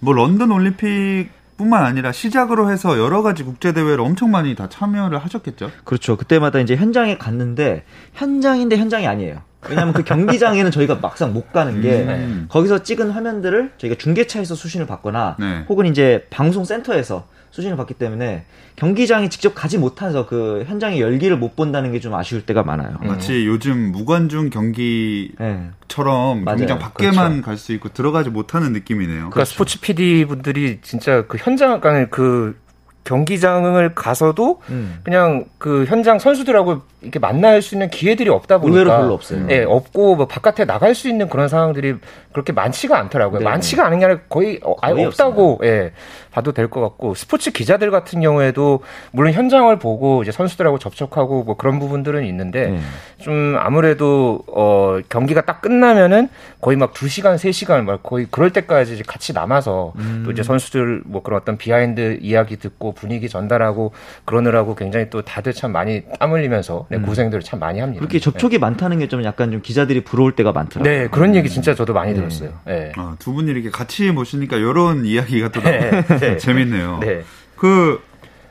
뭐 0.02 0.14
런던 0.16 0.52
올림픽 0.52 1.30
뿐만 1.58 1.86
아니라 1.86 2.12
시작으로 2.12 2.70
해서 2.72 2.98
여러 2.98 3.22
가지 3.22 3.44
국제 3.44 3.72
대회를 3.72 4.02
엄청 4.02 4.32
많이 4.32 4.56
다 4.56 4.68
참여를 4.70 5.20
하셨겠죠? 5.20 5.72
그렇죠. 5.84 6.18
그때마다 6.18 6.60
이제 6.60 6.76
현장에 6.76 7.18
갔는데 7.18 7.84
현장인데 8.14 8.78
현장이 8.78 9.08
아니에요. 9.08 9.42
왜냐하면 9.68 9.94
그 9.94 10.04
경기장에는 10.04 10.70
저희가 10.70 10.96
막상 11.02 11.34
못 11.34 11.52
가는 11.52 11.82
게 11.82 12.04
음. 12.04 12.46
거기서 12.50 12.84
찍은 12.84 13.10
화면들을 13.10 13.72
저희가 13.78 13.98
중계차에서 13.98 14.54
수신을 14.54 14.86
받거나 14.86 15.38
네. 15.40 15.66
혹은 15.68 15.88
이제 15.88 16.28
방송센터에서 16.30 17.28
수신을 17.56 17.78
받기 17.78 17.94
때문에 17.94 18.44
경기장에 18.76 19.30
직접 19.30 19.56
가지 19.56 19.78
못해서 19.78 20.26
그 20.26 20.66
현장의 20.68 21.00
열기를 21.00 21.38
못 21.38 21.56
본다는 21.56 21.92
게 21.94 21.96
좀 22.06 22.14
아쉬울 22.14 22.46
때가 22.46 22.62
많아요. 22.64 22.98
음. 23.02 23.08
마치 23.08 23.46
요즘 23.48 23.94
무관중 23.94 24.50
경기처럼 24.50 26.40
네. 26.40 26.44
맞아요. 26.44 26.58
경기장 26.58 26.80
밖에만 26.80 27.16
그렇죠. 27.32 27.42
갈수 27.46 27.72
있고 27.74 27.90
들어가지 27.90 28.30
못하는 28.30 28.74
느낌이네요. 28.74 29.30
그러니까 29.30 29.46
스포츠 29.46 29.80
PD 29.80 30.26
분들이 30.26 30.80
진짜 30.82 31.26
그 31.26 31.38
현장, 31.40 31.80
그러니까 31.80 32.10
그 32.14 32.58
경기장을 33.06 33.96
가서도 33.96 34.62
음. 34.70 35.00
그냥 35.04 35.46
그 35.58 35.86
현장 35.88 36.20
선수들하고 36.20 36.82
이렇게 37.02 37.20
만날 37.20 37.62
수 37.62 37.76
있는 37.76 37.90
기회들이 37.90 38.30
없다 38.30 38.58
보니까 38.58 38.80
의외로 38.82 38.98
별로 38.98 39.14
없어요. 39.14 39.46
예, 39.52 39.64
없고 39.64 40.16
뭐 40.16 40.28
바깥에 40.28 40.66
나갈 40.66 40.96
수 40.96 41.08
있는 41.08 41.30
그런 41.30 41.48
상황들이 41.48 41.96
그렇게 42.34 42.52
많지가 42.52 42.98
않더라고요. 42.98 43.40
네. 43.40 43.46
많지가 43.46 43.86
않은 43.86 44.00
게 44.00 44.06
아니라 44.06 44.20
거의, 44.28 44.60
어, 44.64 44.76
아예 44.82 44.94
거의 44.96 45.06
없다고 45.06 45.60
예, 45.64 45.92
봐도 46.32 46.52
될 46.52 46.66
것 46.68 46.82
같고 46.82 47.14
스포츠 47.14 47.52
기자들 47.52 47.92
같은 47.92 48.22
경우에도 48.22 48.80
물론 49.12 49.34
현장을 49.34 49.78
보고 49.78 50.24
이제 50.24 50.32
선수들하고 50.32 50.80
접촉하고 50.80 51.44
뭐 51.44 51.56
그런 51.56 51.78
부분들은 51.80 52.26
있는데 52.26 52.70
네. 52.72 52.80
좀 53.20 53.56
아무래도 53.60 54.40
어 54.48 54.98
경기가 55.08 55.42
딱 55.42 55.62
끝나면은 55.62 56.28
거의 56.60 56.76
막 56.76 56.92
2시간, 56.94 57.36
3시간 57.36 57.84
막 57.84 58.02
거의 58.02 58.26
그럴 58.32 58.52
때까지 58.52 59.04
같이 59.04 59.32
남아서 59.32 59.94
음. 59.98 60.24
또 60.26 60.32
이제 60.32 60.42
선수들 60.42 61.04
뭐 61.06 61.22
그런 61.22 61.40
어떤 61.40 61.56
behind 61.58 62.18
이야기 62.20 62.58
듣고 62.58 62.94
분위기 62.96 63.30
전달하고 63.30 63.92
그러느라고 64.26 64.76
굉장히 64.76 65.10
또 65.10 65.22
다들 65.22 65.54
참 65.54 65.72
많이 65.72 66.02
땀 66.20 66.32
흘리면서 66.32 66.88
네, 66.90 66.98
고생들을 66.98 67.44
참 67.44 67.60
많이 67.60 67.80
합니다. 67.80 68.00
음. 68.00 68.02
그렇게 68.02 68.20
접촉이 68.20 68.58
많다는 68.58 69.00
게 69.00 69.06
좀 69.08 69.24
약간 69.24 69.52
좀 69.52 69.62
기자들이 69.62 70.04
부러울 70.04 70.32
때가 70.36 70.52
많더라고요. 70.52 70.92
네, 71.04 71.08
그런 71.10 71.36
얘기 71.36 71.48
진짜 71.50 71.76
저도 71.76 71.94
많이 71.94 72.16
들었어요. 72.16 72.54
네. 72.66 72.92
아, 72.96 73.16
두 73.20 73.34
분이 73.34 73.52
이렇게 73.52 73.70
같이 73.70 74.10
모시니까 74.12 74.58
이런 74.58 75.06
이야기가 75.06 75.50
또 75.50 75.62
네, 75.62 75.92
네. 76.20 76.38
재밌네요. 76.42 77.00
네. 77.02 77.22
그 77.56 78.02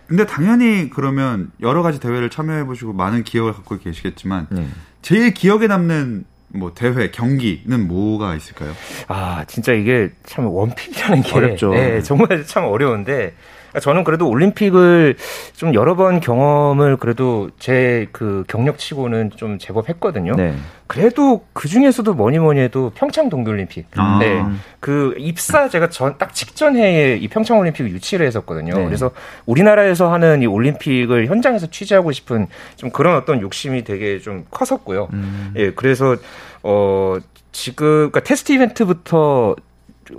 근데 0.07 0.27
당연히 0.27 0.91
그러면 0.91 1.51
여러 1.61 1.83
가지 1.83 1.99
대회를 1.99 2.31
참여해 2.31 2.65
보시고 2.67 2.93
많은 2.93 3.25
기억을 3.25 3.53
갖고 3.53 3.79
계시겠지만 3.79 4.47
네. 4.51 4.67
제일 5.03 5.33
기억에 5.35 5.67
남는 5.67 6.25
뭐 6.49 6.73
대회 6.75 7.11
경기는 7.11 7.89
뭐가 7.89 8.37
있을까요? 8.37 8.73
아, 9.09 9.45
진짜 9.49 9.73
이게 9.73 10.11
참 10.25 10.47
원픽이라는 10.47 11.23
게 11.23 11.33
어렵죠. 11.35 11.71
네, 11.71 12.01
정말 12.03 12.45
참 12.47 12.65
어려운데 12.65 13.35
저는 13.81 14.05
그래도 14.05 14.29
올림픽을 14.29 15.17
좀 15.57 15.75
여러 15.75 15.97
번 15.97 16.21
경험을 16.21 16.97
그래도 16.97 17.51
제 17.59 18.07
그 18.13 18.45
경력치고는 18.49 19.31
좀 19.37 19.59
제법 19.59 19.89
했거든요. 19.89 20.35
네. 20.37 20.55
그래도 20.87 21.45
그 21.53 21.69
중에서도 21.69 22.13
뭐니 22.15 22.39
뭐니 22.39 22.61
해도 22.61 22.93
평창 22.95 23.29
동계올림픽. 23.29 23.87
아. 23.97 24.19
네. 24.21 24.45
그 24.81 25.15
입사 25.19 25.69
제가 25.69 25.89
전 25.89 26.17
딱 26.19 26.33
직전 26.35 26.77
해에 26.77 27.17
이 27.17 27.27
평창 27.29 27.59
올림픽을 27.59 27.91
유치를 27.91 28.27
했었거든요. 28.27 28.75
네. 28.75 28.85
그래서 28.85 29.11
우리나라에서 29.47 30.13
하는 30.13 30.43
이 30.43 30.47
올림픽을 30.47 31.27
현장에서 31.27 31.67
취재하고 31.69 32.13
싶은 32.13 32.47
좀 32.77 32.91
그런 32.91 33.17
어떤 33.17 33.41
욕심이 33.41 33.83
되게 33.85 34.19
좀 34.21 34.45
컸었고요. 34.51 35.09
음. 35.13 35.53
예, 35.57 35.73
그래서 35.73 36.17
어 36.63 37.17
지금 37.53 38.11
그러니까 38.11 38.21
테스트 38.21 38.53
이벤트부터 38.53 39.57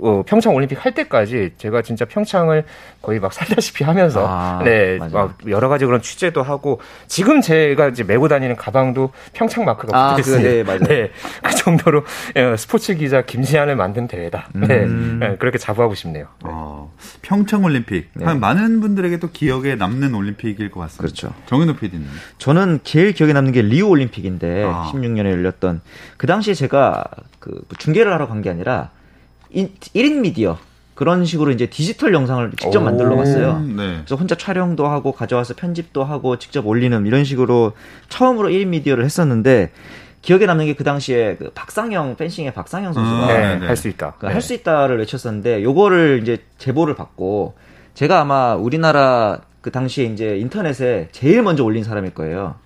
어, 0.00 0.22
평창 0.26 0.54
올림픽 0.54 0.84
할 0.84 0.94
때까지 0.94 1.52
제가 1.58 1.82
진짜 1.82 2.04
평창을 2.04 2.64
거의 3.02 3.20
막 3.20 3.32
살다시피 3.32 3.84
하면서 3.84 4.26
아, 4.26 4.60
네, 4.64 4.96
맞아요. 4.98 5.12
막 5.12 5.38
여러 5.48 5.68
가지 5.68 5.84
그런 5.86 6.02
취재도 6.02 6.42
하고 6.42 6.80
지금 7.06 7.40
제가 7.40 7.88
이제 7.88 8.02
메고 8.02 8.26
다니는 8.28 8.56
가방도 8.56 9.12
평창 9.32 9.64
마크가 9.64 9.96
아, 9.96 10.08
붙어 10.16 10.20
있습니다. 10.20 10.48
그, 10.48 10.54
네, 10.54 10.62
맞아요. 10.64 10.78
네, 10.80 11.10
그 11.42 11.54
정도로 11.54 12.04
예, 12.36 12.56
스포츠 12.56 12.94
기자 12.96 13.22
김시안을 13.22 13.76
만든 13.76 14.08
대회다. 14.08 14.48
네, 14.54 14.84
음. 14.84 15.18
네, 15.20 15.36
그렇게 15.36 15.58
자부하고 15.58 15.94
싶네요. 15.94 16.26
어, 16.44 16.92
평창 17.22 17.64
올림픽 17.64 18.10
네. 18.14 18.24
한 18.24 18.40
많은 18.40 18.80
분들에게 18.80 19.18
또 19.18 19.30
기억에 19.30 19.74
남는 19.76 20.14
올림픽일 20.14 20.70
것 20.70 20.80
같습니다. 20.80 21.02
그렇죠. 21.02 21.34
정현우 21.46 21.74
PD님. 21.76 22.06
저는 22.38 22.80
제일 22.84 23.12
기억에 23.12 23.32
남는 23.32 23.52
게 23.52 23.62
리우 23.62 23.88
올림픽인데 23.88 24.64
아. 24.64 24.90
16년에 24.92 25.30
열렸던 25.30 25.80
그 26.16 26.26
당시에 26.26 26.54
제가 26.54 27.04
그 27.38 27.62
중계를 27.78 28.12
하러 28.12 28.26
간 28.28 28.36
게 28.42 28.50
아니라 28.50 28.90
인, 29.56 29.70
1인 29.94 30.20
미디어 30.20 30.58
그런 30.94 31.24
식으로 31.24 31.50
이제 31.50 31.66
디지털 31.66 32.12
영상을 32.14 32.50
직접 32.58 32.80
오. 32.80 32.84
만들러 32.84 33.16
갔어요. 33.16 33.52
음, 33.56 33.76
네. 33.76 33.96
그래서 33.98 34.16
혼자 34.16 34.34
촬영도 34.34 34.86
하고 34.86 35.12
가져와서 35.12 35.54
편집도 35.54 36.04
하고 36.04 36.38
직접 36.38 36.66
올리는 36.66 37.06
이런 37.06 37.24
식으로 37.24 37.72
처음으로 38.08 38.48
1인 38.50 38.68
미디어를 38.68 39.04
했었는데 39.04 39.72
기억에 40.22 40.44
남는 40.46 40.66
게 40.66 40.74
그 40.74 40.84
당시에 40.84 41.36
그 41.36 41.50
박상영 41.54 42.16
펜싱의 42.16 42.52
박상영 42.52 42.92
선수가 42.92 43.16
아, 43.24 43.26
네, 43.28 43.58
네. 43.58 43.66
할수 43.66 43.88
있다. 43.88 44.14
할수 44.20 44.54
있다를 44.54 44.98
외쳤었는데 44.98 45.62
요거를 45.62 46.20
이제 46.22 46.38
제보를 46.58 46.94
받고 46.94 47.54
제가 47.94 48.20
아마 48.20 48.54
우리나라 48.54 49.40
그 49.62 49.70
당시에 49.70 50.04
이제 50.06 50.36
인터넷에 50.38 51.08
제일 51.12 51.42
먼저 51.42 51.64
올린 51.64 51.82
사람일 51.82 52.12
거예요. 52.14 52.56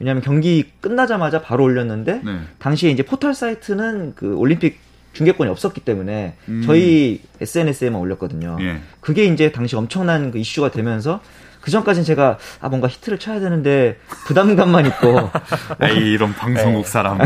왜냐하면 0.00 0.22
경기 0.22 0.64
끝나자마자 0.80 1.42
바로 1.42 1.64
올렸는데 1.64 2.22
네. 2.24 2.38
당시에 2.58 2.90
이제 2.90 3.02
포털 3.02 3.34
사이트는 3.34 4.14
그 4.16 4.34
올림픽 4.36 4.78
중계권이 5.12 5.50
없었기 5.50 5.80
때문에 5.80 6.34
음. 6.48 6.62
저희 6.64 7.20
SNS에만 7.40 8.00
올렸거든요. 8.00 8.56
예. 8.60 8.80
그게 9.00 9.24
이제 9.24 9.50
당시 9.52 9.76
엄청난 9.76 10.30
그 10.30 10.38
이슈가 10.38 10.70
되면서 10.70 11.20
그 11.60 11.70
전까지는 11.70 12.04
제가 12.04 12.38
아 12.60 12.68
뭔가 12.68 12.88
히트를 12.88 13.18
쳐야 13.18 13.40
되는데 13.40 13.98
부담감만 14.26 14.86
있고 14.86 15.30
에이, 15.82 16.12
이런 16.12 16.32
방송국 16.32 16.86
사람. 16.86 17.18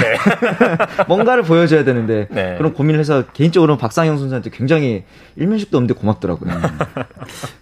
뭔가를 1.08 1.42
보여줘야 1.42 1.84
되는데 1.84 2.26
네. 2.30 2.56
그런 2.58 2.74
고민을 2.74 3.00
해서 3.00 3.24
개인적으로는 3.32 3.78
박상영 3.78 4.18
선수한테 4.18 4.50
굉장히 4.50 5.04
일면식도 5.36 5.76
없는데 5.76 5.94
고맙더라고요. 5.94 6.52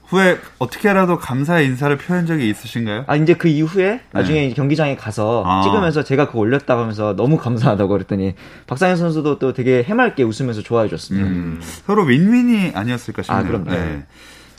후에 0.06 0.38
어떻게라도 0.58 1.18
감사의 1.18 1.66
인사를 1.66 1.96
표한 1.96 2.26
적이 2.26 2.50
있으신가요? 2.50 3.04
아 3.06 3.16
이제 3.16 3.34
그 3.34 3.48
이후에 3.48 4.00
나중에 4.12 4.50
경기장에 4.50 4.96
가서 4.96 5.42
네. 5.46 5.50
아. 5.50 5.62
찍으면서 5.62 6.02
제가 6.04 6.26
그거 6.26 6.40
올렸다고 6.40 6.80
하면서 6.80 7.14
너무 7.16 7.38
감사하다고 7.38 7.88
그랬더니 7.90 8.34
박상현 8.66 8.96
선수도 8.96 9.38
또 9.38 9.52
되게 9.52 9.82
해맑게 9.82 10.22
웃으면서 10.22 10.62
좋아해 10.62 10.88
줬습니다. 10.88 11.28
음, 11.28 11.60
서로 11.86 12.04
윈윈이 12.04 12.72
아니었을까 12.74 13.22
싶네요. 13.22 13.40
아, 13.42 13.46
그럼요. 13.46 13.70
네. 13.70 14.04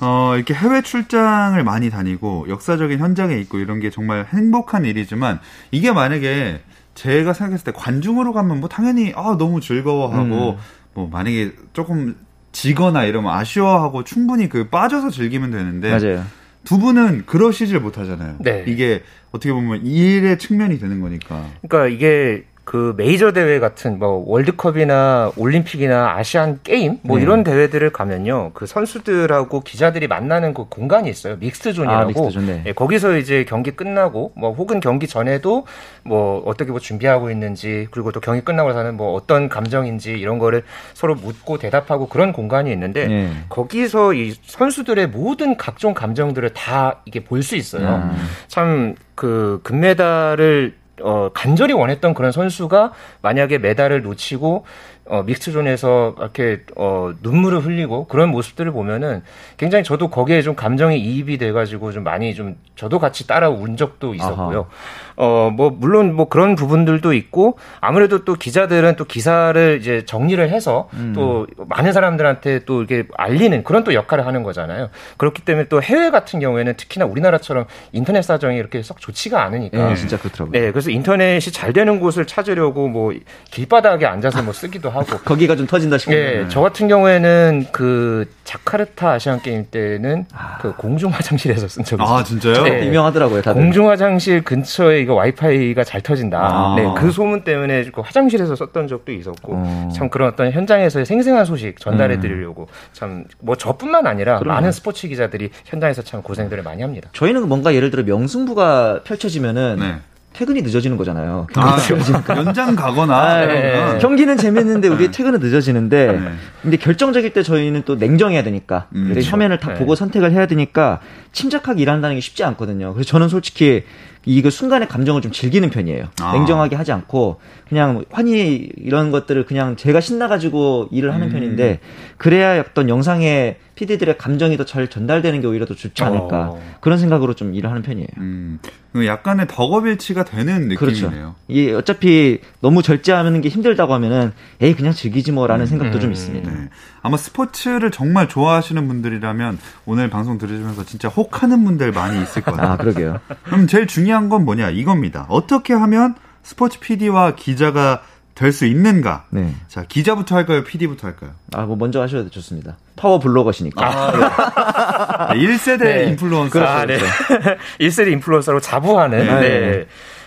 어, 0.04 0.36
이렇게 0.36 0.54
해외 0.54 0.82
출장을 0.82 1.64
많이 1.64 1.90
다니고 1.90 2.48
역사적인 2.50 3.00
현장에 3.00 3.36
있고 3.40 3.60
이런 3.60 3.80
게 3.80 3.90
정말 3.90 4.26
행복한 4.26 4.86
일이지만 4.86 5.40
이게 5.72 5.92
만약에 5.92 6.62
제가 6.94 7.34
생각했을 7.34 7.66
때 7.66 7.72
관중으로 7.72 8.34
가면 8.34 8.60
뭐 8.60 8.70
당연히 8.70 9.14
아 9.16 9.36
너무 9.38 9.62
즐거워하고 9.62 10.52
음. 10.52 10.58
뭐 10.94 11.10
만약에 11.10 11.54
조금 11.72 12.16
지거나 12.52 13.06
이러면 13.06 13.34
아쉬워하고 13.34 14.04
충분히 14.04 14.50
그 14.50 14.70
빠져서 14.70 15.10
즐기면 15.10 15.52
되는데 15.52 15.90
맞아요. 15.90 16.24
두 16.64 16.78
분은 16.80 17.26
그러시질 17.26 17.80
못하잖아요. 17.80 18.38
네. 18.40 18.64
이게 18.68 19.04
어떻게 19.32 19.52
보면 19.52 19.86
일의 19.86 20.38
측면이 20.38 20.80
되는 20.80 21.02
거니까. 21.02 21.46
그러니까 21.68 21.88
이게 21.88 22.46
그 22.64 22.94
메이저 22.98 23.32
대회 23.32 23.60
같은 23.60 24.00
뭐 24.00 24.24
월드컵이나 24.26 25.34
올림픽이나 25.38 26.16
아시안 26.16 26.60
게임 26.64 26.98
뭐 27.04 27.18
네. 27.18 27.24
이런 27.24 27.44
대회들을 27.44 27.92
가면요 27.92 28.52
그 28.54 28.66
선수들하고 28.66 29.62
기자들이 29.62 30.08
만나는 30.08 30.54
그 30.54 30.66
공간이 30.70 31.10
있어요 31.10 31.38
zone이라고 31.74 32.02
아, 32.02 32.06
mixed 32.06 32.30
zone, 32.32 32.46
네. 32.48 32.64
예, 32.66 32.74
거기서 32.74 33.18
이제 33.18 33.46
경기 33.48 33.72
끝나고 33.72 34.32
뭐 34.36 34.54
혹은 34.54 34.80
경기 34.80 35.08
전에도 35.08 35.68
뭐 36.04 36.42
어떻게 36.46 36.72
뭐 36.72 36.80
준비하고 36.80 37.30
있는지 37.30 37.88
그리고 37.92 38.12
또 38.12 38.20
경기 38.20 38.42
끝나고 38.42 38.70
나서는 38.70 38.98
뭐 38.98 39.14
어떤 39.14 39.50
감정인지 39.50 40.12
이런 40.12 40.40
거를 40.40 40.64
서로 40.94 41.16
묻고 41.16 41.60
대답하고 41.60 42.08
그런 42.08 42.34
공간이 42.34 42.72
있는데 42.72 43.08
네. 43.08 43.32
거기서 43.50 44.14
이 44.14 44.34
선수들의 44.46 45.08
모든 45.08 45.56
각종 45.58 45.94
감정들을 45.94 46.50
다 46.52 47.02
이게 47.06 47.24
볼 47.24 47.44
수 47.44 47.56
있어요. 47.58 48.10
음. 48.10 48.16
참그 48.48 49.60
금메달을 49.64 50.83
어 51.02 51.30
간절히 51.34 51.74
원했던 51.74 52.14
그런 52.14 52.32
선수가 52.32 52.92
만약에 53.22 53.58
메달을 53.58 54.04
놓치고 54.04 54.66
어 55.06 55.24
mix 55.24 55.49
zone에서 55.49 56.16
이렇게 56.18 56.62
어 56.76 57.12
눈물을 57.22 57.66
흘리고 57.66 58.06
그런 58.08 58.30
모습들을 58.30 58.72
보면은 58.72 59.24
굉장히 59.58 59.84
저도 59.84 60.10
거기에 60.10 60.42
좀 60.44 60.56
감정이 60.56 61.00
이입이 61.00 61.38
돼 61.40 61.52
가지고 61.52 61.92
좀 61.92 62.04
많이 62.04 62.36
좀 62.36 62.58
저도 62.76 63.00
같이 63.00 63.26
따라 63.28 63.50
운 63.50 63.76
적도 63.76 64.14
있었고요. 64.14 64.68
어 65.16 65.44
뭐 65.54 65.70
물론 65.70 66.14
뭐 66.14 66.28
그런 66.30 66.56
부분들도 66.56 67.14
있고 67.14 67.58
아무래도 67.80 68.24
또 68.26 68.34
기자들은 68.34 68.96
또 68.96 69.06
기사를 69.06 69.78
이제 69.80 70.04
정리를 70.06 70.50
해서 70.50 70.90
또 71.14 71.46
많은 71.68 71.94
사람들한테 71.94 72.62
또 72.66 72.80
이렇게 72.82 73.08
알리는 73.18 73.64
그런 73.64 73.84
또 73.84 73.94
역할을 73.94 74.26
하는 74.26 74.42
거잖아요. 74.44 74.90
그렇기 75.18 75.44
때문에 75.44 75.68
또 75.68 75.82
해외 75.82 76.10
같은 76.10 76.40
경우에는 76.40 76.74
특히나 76.76 77.06
우리나라처럼 77.06 77.66
인터넷 77.92 78.22
사정이 78.24 78.58
이렇게 78.58 78.82
썩 78.82 79.00
좋지가 79.00 79.44
않으니까 79.44 79.90
네, 79.90 79.96
진짜 79.96 80.18
그렇더라고요. 80.18 80.52
네, 80.60 80.72
그래서 80.72 80.90
인터넷이 80.90 81.40
잘 81.52 81.74
되는 81.74 82.00
곳을 82.00 82.26
찾으려고 82.26 82.88
뭐 82.88 83.14
길바닥에 83.52 84.06
앉아서 84.06 84.42
뭐 84.44 84.54
쓰기도 84.54 84.90
하고. 84.90 85.06
거기가 85.26 85.56
좀 85.56 85.68
터진다 85.68 85.98
싶어요. 85.98 86.16
예, 86.18 86.46
저 86.50 86.62
같은 86.62 86.88
경우에는 86.88 87.68
그 87.72 88.28
자카르타 88.44 89.12
아시안 89.12 89.42
게임 89.42 89.68
때는 89.70 90.26
그 90.62 90.74
공중 90.76 91.12
화장실에서 91.12 91.68
쓴 91.68 91.84
적이 91.84 92.04
있어요. 92.04 92.18
아 92.18 92.24
진짜요? 92.24 92.64
네. 92.64 92.86
유명하더라고요, 92.88 93.42
다들. 93.42 93.62
공중 93.62 93.90
화장실 93.90 94.44
근처에 94.44 95.03
이거 95.04 95.14
와이파이가 95.14 95.84
잘 95.84 96.02
터진다. 96.02 96.40
아. 96.40 96.76
네, 96.76 96.86
그 96.98 97.12
소문 97.12 97.44
때문에 97.44 97.86
그 97.92 98.02
화장실에서 98.02 98.56
썼던 98.56 98.88
적도 98.88 99.12
있었고 99.12 99.54
어. 99.56 99.90
참 99.96 100.10
그런 100.10 100.30
어떤 100.30 100.52
현장에서의 100.52 101.06
생생한 101.06 101.46
소식 101.46 101.80
전달해 101.80 102.20
드리려고 102.20 102.68
참 102.94 103.26
뭐 103.40 103.56
저뿐만 103.56 104.08
아니라 104.08 104.40
그럼요. 104.40 104.56
많은 104.56 104.72
스포츠 104.72 105.08
기자들이 105.08 105.50
현장에서 105.66 106.02
참 106.02 106.22
고생들을 106.22 106.64
많이 106.64 106.82
합니다. 106.82 107.10
저희는 107.14 107.48
뭔가 107.48 107.74
예를 107.76 107.92
들어 107.92 108.04
명승부가 108.04 109.02
펼쳐지면은 109.04 109.78
네. 109.80 109.96
퇴근이 110.34 110.64
늦어지는 110.64 110.98
거잖아요. 110.98 111.46
아, 111.56 111.78
연장 112.36 112.76
가거나 112.76 113.16
아, 113.16 113.44
이러면 113.44 114.00
경기는 114.00 114.36
재밌는데 114.36 114.88
우리 114.88 115.12
퇴근은 115.12 115.40
늦어지는데 115.40 116.08
네. 116.14 116.20
근데 116.64 116.78
결정적일 116.78 117.34
때 117.34 117.44
저희는 117.44 117.84
또 117.86 117.96
냉정해야 117.96 118.42
되니까 118.44 118.88
음, 118.94 119.02
근데 119.04 119.14
그렇죠. 119.16 119.30
화면을 119.32 119.60
다 119.60 119.74
네. 119.74 119.80
보고 119.80 119.94
선택을 119.94 120.32
해야 120.32 120.48
되니까 120.48 121.02
침착하게 121.34 121.82
일한다는 121.84 122.16
게 122.16 122.20
쉽지 122.22 122.44
않거든요. 122.46 122.94
그래서 122.94 123.08
저는 123.10 123.28
솔직히 123.30 123.84
이거 124.26 124.50
순간의 124.50 124.88
감정을 124.88 125.22
좀 125.22 125.32
즐기는 125.32 125.70
편이에요. 125.70 126.06
아. 126.22 126.34
냉정하게 126.34 126.76
하지 126.76 126.92
않고 126.92 127.40
그냥 127.68 128.06
환희 128.10 128.70
이런 128.78 129.12
것들을 129.12 129.46
그냥 129.46 129.76
제가 129.76 130.00
신나가지고 130.02 130.90
일을 130.92 131.14
하는 131.14 131.28
음. 131.28 131.32
편인데 131.34 131.80
그래야 132.18 132.60
어떤 132.62 132.90
영상에 132.90 133.58
PD들의 133.76 134.18
감정이 134.18 134.56
더 134.58 134.64
잘 134.64 134.88
전달되는 134.88 135.42
게 135.42 135.48
오히려 135.48 135.66
더 135.66 135.74
좋지 135.76 136.04
않을까 136.04 136.52
어. 136.52 136.62
그런 136.80 136.98
생각으로 136.98 137.34
좀 137.34 137.54
일을 137.54 137.70
하는 137.70 137.82
편이에요. 137.82 138.08
음, 138.18 138.60
약간의 138.96 139.48
덕업일치가 139.50 140.24
되는 140.24 140.74
그렇죠. 140.76 141.08
느낌이네요. 141.08 141.36
이 141.50 141.70
어차피 141.72 142.40
너무 142.62 142.82
절제하는 142.82 143.42
게 143.42 143.50
힘들다고 143.50 143.94
하면은 143.94 144.32
에이 144.62 144.74
그냥 144.74 144.94
즐기지 144.94 145.32
뭐라는 145.32 145.66
생각도 145.66 146.00
좀 146.00 146.10
음. 146.10 146.14
있습니다. 146.14 146.50
네. 146.50 146.70
아마 147.04 147.18
스포츠를 147.18 147.92
정말 147.92 148.28
좋아하시는 148.28 148.88
분들이라면 148.88 149.60
오늘 149.86 150.10
방송 150.10 150.38
들으시면서 150.38 150.86
진짜 150.86 151.10
혹하는 151.10 151.64
분들 151.66 151.92
많이 151.92 152.22
있을 152.24 152.42
거예요. 152.42 152.62
아 152.72 152.78
그러게요. 152.78 153.20
그럼 153.44 153.68
제일 153.68 153.86
중요한 153.86 154.30
건 154.30 154.46
뭐냐 154.46 154.70
이겁니다. 154.72 155.26
어떻게 155.30 155.74
하면 155.74 156.16
스포츠 156.42 156.80
PD와 156.80 157.36
기자가 157.36 158.02
될 158.36 158.52
수 158.52 158.66
있는가? 158.66 159.26
네. 159.30 159.54
자, 159.68 159.84
기자부터 159.84 160.36
할까요? 160.36 160.64
PD부터 160.64 161.06
할까요? 161.08 161.32
아 161.54 161.66
뭐 161.66 161.76
먼저 161.76 162.02
하셔도 162.02 162.30
좋습니다. 162.32 162.78
파워 162.96 163.20
블로거시니까. 163.20 163.86
아, 163.86 165.34
1세대 165.36 165.80
네. 165.84 166.04
인플루언서. 166.10 166.64
아, 166.66 166.86
네. 166.86 166.98
1세대 167.80 168.12
인플루언서로 168.14 168.60
자부하는. 168.60 169.40
네. 169.42 169.86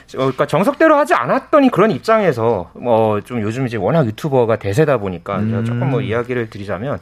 네. 0.08 0.16
어, 0.16 0.20
그러니까 0.20 0.46
정석대로 0.46 0.94
하지 0.96 1.14
않았더니 1.14 1.70
그런 1.70 1.90
입장에서 1.90 2.70
뭐좀 2.74 3.40
요즘 3.42 3.66
이제 3.66 3.76
워낙 3.76 4.06
유튜버가 4.06 4.56
대세다 4.56 4.98
보니까 4.98 5.40
제가 5.44 5.64
조금 5.64 5.90
뭐 5.90 6.00
이야기를 6.00 6.50
드리자면 6.50 6.98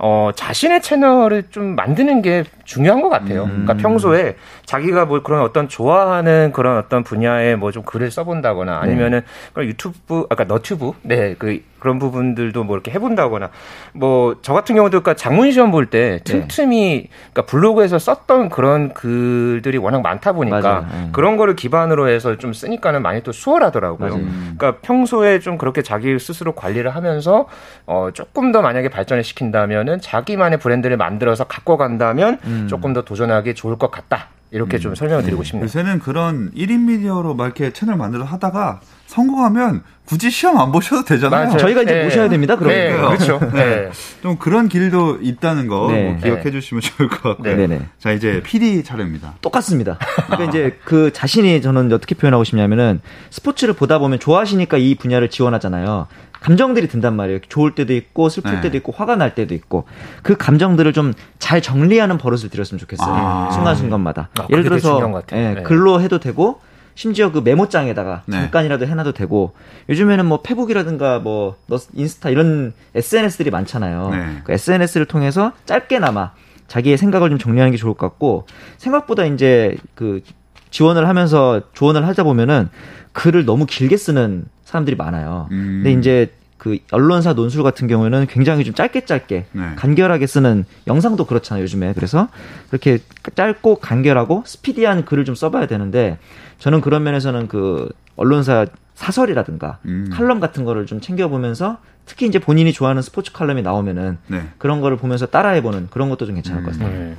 어, 0.00 0.30
자신의 0.32 0.80
채널을 0.80 1.48
좀 1.50 1.74
만드는 1.74 2.22
게 2.22 2.44
중요한 2.64 3.00
것 3.00 3.08
같아요. 3.08 3.44
음. 3.44 3.64
그러니까 3.64 3.74
평소에 3.74 4.36
자기가 4.64 5.06
뭐 5.06 5.22
그런 5.24 5.42
어떤 5.42 5.68
좋아하는 5.68 6.52
그런 6.52 6.78
어떤 6.78 7.02
분야에 7.02 7.56
뭐 7.56 7.72
좀 7.72 7.82
글을 7.82 8.10
써본다거나 8.12 8.78
아니면은 8.78 9.22
그런 9.52 9.68
유튜브, 9.68 10.24
아까 10.30 10.44
너튜브, 10.44 10.92
네, 11.02 11.34
그 11.36 11.62
그런 11.78 11.98
부분들도 11.98 12.64
뭐 12.64 12.76
이렇게 12.76 12.90
해본다거나 12.90 13.50
뭐 13.94 14.34
저 14.42 14.52
같은 14.52 14.74
경우도 14.76 15.00
그러니까 15.02 15.14
장문 15.14 15.50
시험 15.52 15.70
볼 15.70 15.86
때 15.90 16.20
틈틈이 16.24 17.08
그러니까 17.32 17.42
블로그에서 17.50 17.98
썼던 17.98 18.48
그런 18.50 18.92
글들이 18.94 19.78
워낙 19.78 20.02
많다 20.02 20.32
보니까 20.32 20.60
맞아요. 20.60 20.86
네. 20.90 21.08
그런 21.12 21.36
거를 21.36 21.56
기반으로 21.56 22.08
해서 22.08 22.36
좀 22.36 22.52
쓰니까는 22.52 23.02
많이 23.02 23.22
또 23.22 23.32
수월하더라고요. 23.32 24.10
맞아요. 24.10 24.24
그러니까 24.56 24.76
평소에 24.82 25.38
좀 25.40 25.56
그렇게 25.58 25.82
자기 25.82 26.18
스스로 26.18 26.52
관리를 26.52 26.94
하면서 26.94 27.46
어 27.86 28.08
조금 28.12 28.52
더 28.52 28.60
만약에 28.62 28.88
발전을 28.90 29.24
시킨다면은 29.24 30.00
자기만의 30.00 30.58
브랜드를 30.58 30.96
만들어서 30.96 31.44
갖고 31.44 31.76
간다면 31.76 32.38
음. 32.44 32.66
조금 32.68 32.92
더 32.92 33.02
도전하기 33.02 33.54
좋을 33.54 33.76
것 33.78 33.90
같다. 33.90 34.28
이렇게 34.50 34.78
좀 34.78 34.94
설명을 34.94 35.24
드리고 35.24 35.42
싶네요. 35.44 35.64
요새는 35.64 35.98
그런 35.98 36.50
1인 36.52 36.86
미디어로 36.86 37.34
막 37.34 37.44
이렇게 37.44 37.70
채널 37.72 37.96
만들어 37.96 38.24
하다가 38.24 38.80
성공하면 39.06 39.82
굳이 40.08 40.30
시험 40.30 40.58
안 40.58 40.72
보셔도 40.72 41.04
되잖아요. 41.04 41.48
맞아요. 41.48 41.58
저희가 41.58 41.82
이제 41.82 41.92
네. 41.92 42.04
모셔야 42.04 42.30
됩니다. 42.30 42.56
그러면 42.56 42.78
네, 42.78 42.96
그렇죠. 42.96 43.38
네. 43.52 43.90
좀 44.22 44.36
그런 44.38 44.68
길도 44.68 45.18
있다는 45.20 45.68
거 45.68 45.88
네. 45.90 46.04
뭐 46.12 46.16
기억해 46.16 46.44
네. 46.44 46.50
주시면 46.50 46.80
좋을 46.80 47.10
것 47.10 47.22
같고요. 47.22 47.56
네. 47.56 47.66
네네. 47.66 47.82
자, 47.98 48.12
이제 48.12 48.40
PD 48.42 48.82
차례입니다. 48.84 49.34
똑같습니다. 49.42 49.98
그러니까 50.26 50.44
이제 50.44 50.78
그 50.84 51.12
자신이 51.12 51.60
저는 51.60 51.92
어떻게 51.92 52.14
표현하고 52.14 52.44
싶냐면은 52.44 53.02
스포츠를 53.28 53.74
보다 53.74 53.98
보면 53.98 54.18
좋아하시니까 54.18 54.78
이 54.78 54.94
분야를 54.94 55.28
지원하잖아요. 55.28 56.06
감정들이 56.40 56.88
든단 56.88 57.14
말이에요. 57.14 57.40
좋을 57.48 57.74
때도 57.74 57.92
있고 57.92 58.30
슬플 58.30 58.52
네. 58.52 58.60
때도 58.62 58.76
있고 58.78 58.92
화가 58.96 59.16
날 59.16 59.34
때도 59.34 59.54
있고 59.54 59.84
그 60.22 60.36
감정들을 60.36 60.92
좀 60.94 61.12
잘 61.48 61.62
정리하는 61.62 62.18
버릇을 62.18 62.50
들였으면 62.50 62.78
좋겠어요. 62.78 63.08
아. 63.10 63.50
순간순간마다. 63.52 64.28
아, 64.38 64.46
예를 64.50 64.64
들어서. 64.64 65.00
예, 65.32 65.54
네. 65.54 65.62
글로 65.62 66.02
해도 66.02 66.18
되고 66.20 66.60
심지어 66.98 67.30
그 67.30 67.38
메모장에다가 67.38 68.22
네. 68.26 68.38
잠깐이라도 68.38 68.84
해놔도 68.88 69.12
되고 69.12 69.52
요즘에는 69.88 70.26
뭐 70.26 70.42
페북이라든가 70.42 71.20
뭐 71.20 71.54
너- 71.68 71.78
인스타 71.94 72.28
이런 72.30 72.72
SNS들이 72.92 73.50
많잖아요. 73.52 74.08
네. 74.10 74.40
그 74.42 74.52
SNS를 74.52 75.06
통해서 75.06 75.52
짧게나마 75.64 76.32
자기의 76.66 76.98
생각을 76.98 77.30
좀 77.30 77.38
정리하는 77.38 77.70
게 77.70 77.76
좋을 77.76 77.94
것 77.94 78.08
같고 78.08 78.46
생각보다 78.78 79.26
이제 79.26 79.76
그 79.94 80.22
지원을 80.70 81.06
하면서 81.06 81.60
조언을 81.72 82.04
하다 82.04 82.24
보면은 82.24 82.68
글을 83.12 83.44
너무 83.44 83.64
길게 83.66 83.96
쓰는 83.96 84.46
사람들이 84.64 84.96
많아요. 84.96 85.46
음. 85.52 85.82
근데 85.84 85.92
이제 85.92 86.32
그 86.68 86.78
언론사 86.90 87.32
논술 87.32 87.62
같은 87.62 87.88
경우에는 87.88 88.26
굉장히 88.26 88.62
좀 88.62 88.74
짧게 88.74 89.06
짧게 89.06 89.46
네. 89.52 89.62
간결하게 89.76 90.26
쓰는 90.26 90.66
영상도 90.86 91.24
그렇잖아요 91.24 91.62
요즘에 91.62 91.94
그래서 91.94 92.28
그렇게 92.68 92.98
짧고 93.34 93.76
간결하고 93.76 94.42
스피디한 94.44 95.06
글을 95.06 95.24
좀 95.24 95.34
써봐야 95.34 95.66
되는데 95.66 96.18
저는 96.58 96.82
그런 96.82 97.02
면에서는 97.04 97.48
그 97.48 97.88
언론사 98.16 98.66
사설이라든가 98.94 99.78
음. 99.86 100.10
칼럼 100.12 100.40
같은 100.40 100.64
거를 100.64 100.84
좀 100.84 101.00
챙겨보면서 101.00 101.78
특히 102.04 102.26
이제 102.26 102.38
본인이 102.38 102.72
좋아하는 102.72 103.00
스포츠 103.00 103.32
칼럼이 103.32 103.62
나오면은 103.62 104.18
네. 104.26 104.42
그런 104.58 104.80
거를 104.80 104.96
보면서 104.96 105.26
따라해보는 105.26 105.88
그런 105.90 106.10
것도 106.10 106.26
좀 106.26 106.34
괜찮을 106.34 106.62
것 106.62 106.72
같습니다. 106.72 106.98
네. 106.98 107.16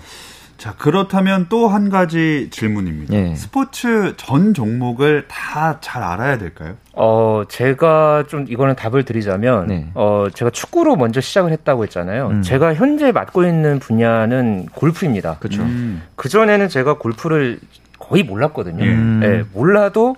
자, 0.59 0.73
그렇다면 0.77 1.45
또 1.49 1.69
한 1.69 1.89
가지 1.89 2.49
질문입니다. 2.51 3.13
예. 3.15 3.35
스포츠 3.35 4.13
전 4.17 4.53
종목을 4.53 5.25
다 5.29 5.77
잘 5.81 6.03
알아야 6.03 6.37
될까요? 6.37 6.75
어, 6.93 7.43
제가 7.47 8.25
좀 8.27 8.45
이거는 8.49 8.75
답을 8.75 9.05
드리자면, 9.05 9.67
네. 9.67 9.89
어, 9.93 10.27
제가 10.33 10.51
축구로 10.51 10.95
먼저 10.97 11.21
시작을 11.21 11.51
했다고 11.51 11.83
했잖아요. 11.83 12.27
음. 12.27 12.41
제가 12.41 12.73
현재 12.73 13.11
맡고 13.13 13.45
있는 13.45 13.79
분야는 13.79 14.67
골프입니다. 14.73 15.37
그렇죠. 15.39 15.61
음. 15.61 16.01
그전에는 16.17 16.67
제가 16.67 16.97
골프를 16.97 17.59
거의 17.97 18.23
몰랐거든요. 18.23 18.83
음. 18.83 19.21
예, 19.23 19.43
몰라도 19.53 20.15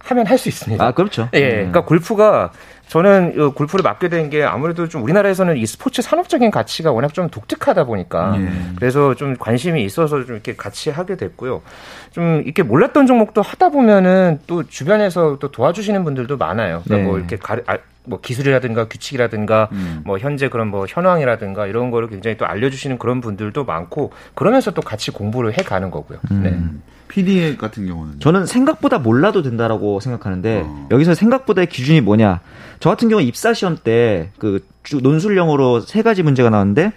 하면 0.00 0.26
할 0.26 0.38
수 0.38 0.48
있습니다. 0.48 0.84
아 0.84 0.92
그렇죠. 0.92 1.28
예, 1.34 1.44
음. 1.44 1.50
그러니까 1.56 1.84
골프가 1.84 2.50
저는 2.88 3.34
이 3.34 3.54
골프를 3.54 3.82
맡게 3.82 4.08
된 4.08 4.30
게 4.30 4.42
아무래도 4.44 4.88
좀 4.88 5.02
우리나라에서는 5.02 5.56
이 5.56 5.66
스포츠 5.66 6.02
산업적인 6.02 6.50
가치가 6.50 6.90
워낙 6.92 7.12
좀 7.14 7.28
독특하다 7.28 7.84
보니까 7.84 8.34
예. 8.38 8.48
그래서 8.76 9.14
좀 9.14 9.36
관심이 9.36 9.84
있어서 9.84 10.24
좀 10.24 10.34
이렇게 10.34 10.56
같이 10.56 10.90
하게 10.90 11.16
됐고요. 11.16 11.62
좀 12.10 12.42
이렇게 12.44 12.62
몰랐던 12.62 13.06
종목도 13.06 13.42
하다 13.42 13.68
보면은 13.68 14.40
또 14.46 14.62
주변에서 14.64 15.38
또 15.38 15.50
도와주시는 15.50 16.02
분들도 16.04 16.36
많아요. 16.36 16.82
그러니까 16.84 16.96
네. 16.96 17.02
뭐 17.02 17.18
이렇게 17.18 17.36
가, 17.36 17.56
아, 17.66 17.76
뭐 18.06 18.20
기술이라든가 18.20 18.88
규칙이라든가 18.88 19.68
음. 19.72 20.02
뭐 20.04 20.18
현재 20.18 20.48
그런 20.48 20.68
뭐 20.68 20.86
현황이라든가 20.88 21.66
이런 21.66 21.90
거를 21.90 22.08
굉장히 22.08 22.36
또 22.36 22.46
알려주시는 22.46 22.98
그런 22.98 23.20
분들도 23.20 23.64
많고 23.64 24.12
그러면서 24.34 24.70
또 24.70 24.82
같이 24.82 25.10
공부를 25.10 25.58
해 25.58 25.62
가는 25.62 25.90
거고요. 25.90 26.18
네. 26.30 26.50
음. 26.50 26.82
PD 27.08 27.56
같은 27.56 27.86
경우는 27.86 28.18
저는 28.18 28.46
생각보다 28.46 28.98
몰라도 28.98 29.42
된다라고 29.42 30.00
생각하는데 30.00 30.62
어. 30.66 30.88
여기서 30.90 31.14
생각보다의 31.14 31.68
기준이 31.68 32.00
뭐냐? 32.00 32.40
저 32.80 32.90
같은 32.90 33.08
경우 33.08 33.22
입사 33.22 33.54
시험 33.54 33.76
때 33.76 34.30
그 34.38 34.64
논술형으로 35.02 35.80
세 35.80 36.02
가지 36.02 36.22
문제가 36.22 36.50
나왔는데 36.50 36.92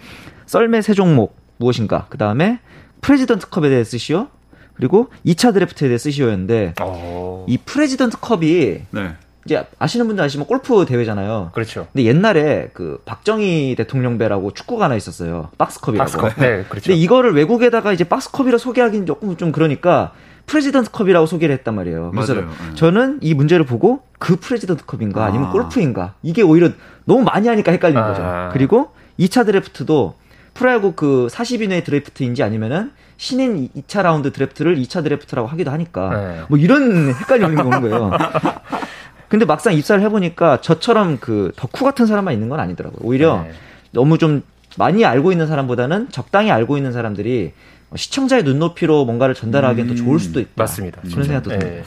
썰매 0.46 0.82
세 0.82 0.94
종목 0.94 1.36
무엇인가? 1.56 2.06
그 2.08 2.18
다음에 2.18 2.60
President 3.00 3.48
Cup에 3.48 3.68
대해 3.68 3.84
쓰시오. 3.84 4.28
그리고 4.74 5.08
2차 5.26 5.52
드래프트에 5.52 5.88
대해 5.88 5.98
쓰시오였는데 5.98 6.74
어, 6.80 7.44
이 7.48 7.58
President 7.58 8.18
Cup이 8.20 8.80
네. 8.90 9.14
이제 9.46 9.64
아시는 9.78 10.06
분들 10.06 10.22
아시면 10.24 10.46
골프 10.46 10.84
대회잖아요. 10.84 11.50
그렇죠. 11.54 11.86
근데 11.92 12.04
옛날에 12.04 12.70
그 12.72 13.00
박정희 13.04 13.74
대통령 13.76 14.18
배라고 14.18 14.52
축구가 14.52 14.84
하나 14.84 14.96
있었어요. 14.96 15.48
박스컵이라고. 15.56 15.98
박스컵. 15.98 16.40
네, 16.40 16.64
그렇죠. 16.68 16.86
근데 16.86 16.94
이거를 16.94 17.34
외국에다가 17.34 17.92
이제 17.92 18.04
박스컵이라 18.04 18.58
소개하기는 18.58 19.06
조금 19.06 19.36
좀 19.36 19.52
그러니까 19.52 20.12
President 20.46 20.90
Cup이라고 20.90 21.26
소개를 21.26 21.54
했단 21.56 21.74
말이에요. 21.74 22.10
그래서 22.12 22.34
맞아요. 22.34 22.48
네. 22.48 22.74
저는 22.74 23.18
이 23.22 23.34
문제를 23.34 23.64
보고 23.64 24.02
그 24.18 24.36
President 24.36 24.84
Cup인가 24.84 25.24
아니면 25.24 25.48
아. 25.48 25.52
골프인가 25.52 26.14
이게 26.22 26.42
오히려 26.42 26.70
너무 27.04 27.22
많이 27.22 27.48
하니까 27.48 27.72
헷갈리는 27.72 28.02
아. 28.02 28.06
거죠. 28.08 28.50
그리고 28.52 28.90
2차 29.18 29.46
드래프트도 29.46 30.14
프로야구 30.54 30.92
그 30.92 31.28
40인의 31.30 31.84
드래프트인지 31.84 32.42
아니면은 32.42 32.90
신인 33.16 33.68
2차 33.76 34.02
라운드 34.02 34.32
드래프트를 34.32 34.76
2차 34.76 35.02
드래프트라고 35.04 35.46
하기도 35.48 35.70
하니까 35.70 36.10
네. 36.10 36.40
뭐 36.48 36.58
이런 36.58 37.14
헷갈림이 37.14 37.60
오는 37.60 37.80
거예요. 37.82 38.10
근데 39.30 39.44
막상 39.44 39.72
입사를 39.74 40.02
해보니까 40.02 40.60
저처럼 40.60 41.18
그 41.18 41.52
덕후 41.54 41.84
같은 41.84 42.04
사람만 42.04 42.34
있는 42.34 42.48
건 42.48 42.58
아니더라고요. 42.58 43.00
오히려 43.02 43.44
네. 43.44 43.52
너무 43.92 44.18
좀 44.18 44.42
많이 44.76 45.04
알고 45.04 45.30
있는 45.30 45.46
사람보다는 45.46 46.10
적당히 46.10 46.50
알고 46.50 46.76
있는 46.76 46.92
사람들이 46.92 47.52
시청자의 47.94 48.42
눈높이로 48.42 49.04
뭔가를 49.04 49.36
전달하기엔 49.36 49.86
더 49.86 49.94
좋을 49.94 50.18
수도 50.18 50.40
있다. 50.40 50.50
맞습니다. 50.56 51.00
그런 51.02 51.24
생각도 51.24 51.50
듭니다. 51.50 51.70
네. 51.70 51.84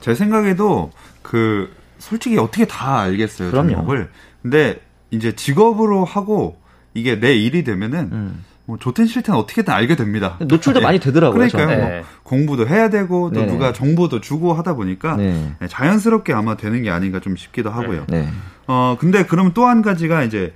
제 0.00 0.14
생각에도 0.14 0.90
그 1.22 1.74
솔직히 1.98 2.36
어떻게 2.36 2.66
다 2.66 3.00
알겠어요. 3.00 3.50
그럼요. 3.50 3.72
종목을. 3.72 4.10
근데 4.42 4.78
이제 5.10 5.34
직업으로 5.34 6.04
하고 6.04 6.58
이게 6.92 7.18
내 7.18 7.34
일이 7.34 7.64
되면은 7.64 7.98
음. 8.12 8.44
뭐 8.64 8.76
좋든 8.78 9.06
싫든 9.06 9.34
어떻게든 9.34 9.72
알게 9.74 9.96
됩니다. 9.96 10.36
노출도 10.40 10.80
예. 10.80 10.84
많이 10.84 11.00
되더라고요. 11.00 11.48
그러니까요. 11.48 11.66
뭐 11.78 11.88
네. 11.88 12.04
공부도 12.22 12.68
해야 12.68 12.90
되고 12.90 13.30
또 13.32 13.40
네네. 13.40 13.52
누가 13.52 13.72
정보도 13.72 14.20
주고 14.20 14.52
하다 14.54 14.74
보니까 14.74 15.16
네. 15.16 15.52
네, 15.58 15.66
자연스럽게 15.68 16.32
아마 16.32 16.56
되는 16.56 16.82
게 16.82 16.90
아닌가 16.90 17.18
좀 17.20 17.36
싶기도 17.36 17.70
하고요. 17.70 18.04
네. 18.08 18.28
어 18.68 18.96
근데 19.00 19.24
그럼 19.24 19.52
또 19.52 19.66
한 19.66 19.82
가지가 19.82 20.22
이제 20.22 20.54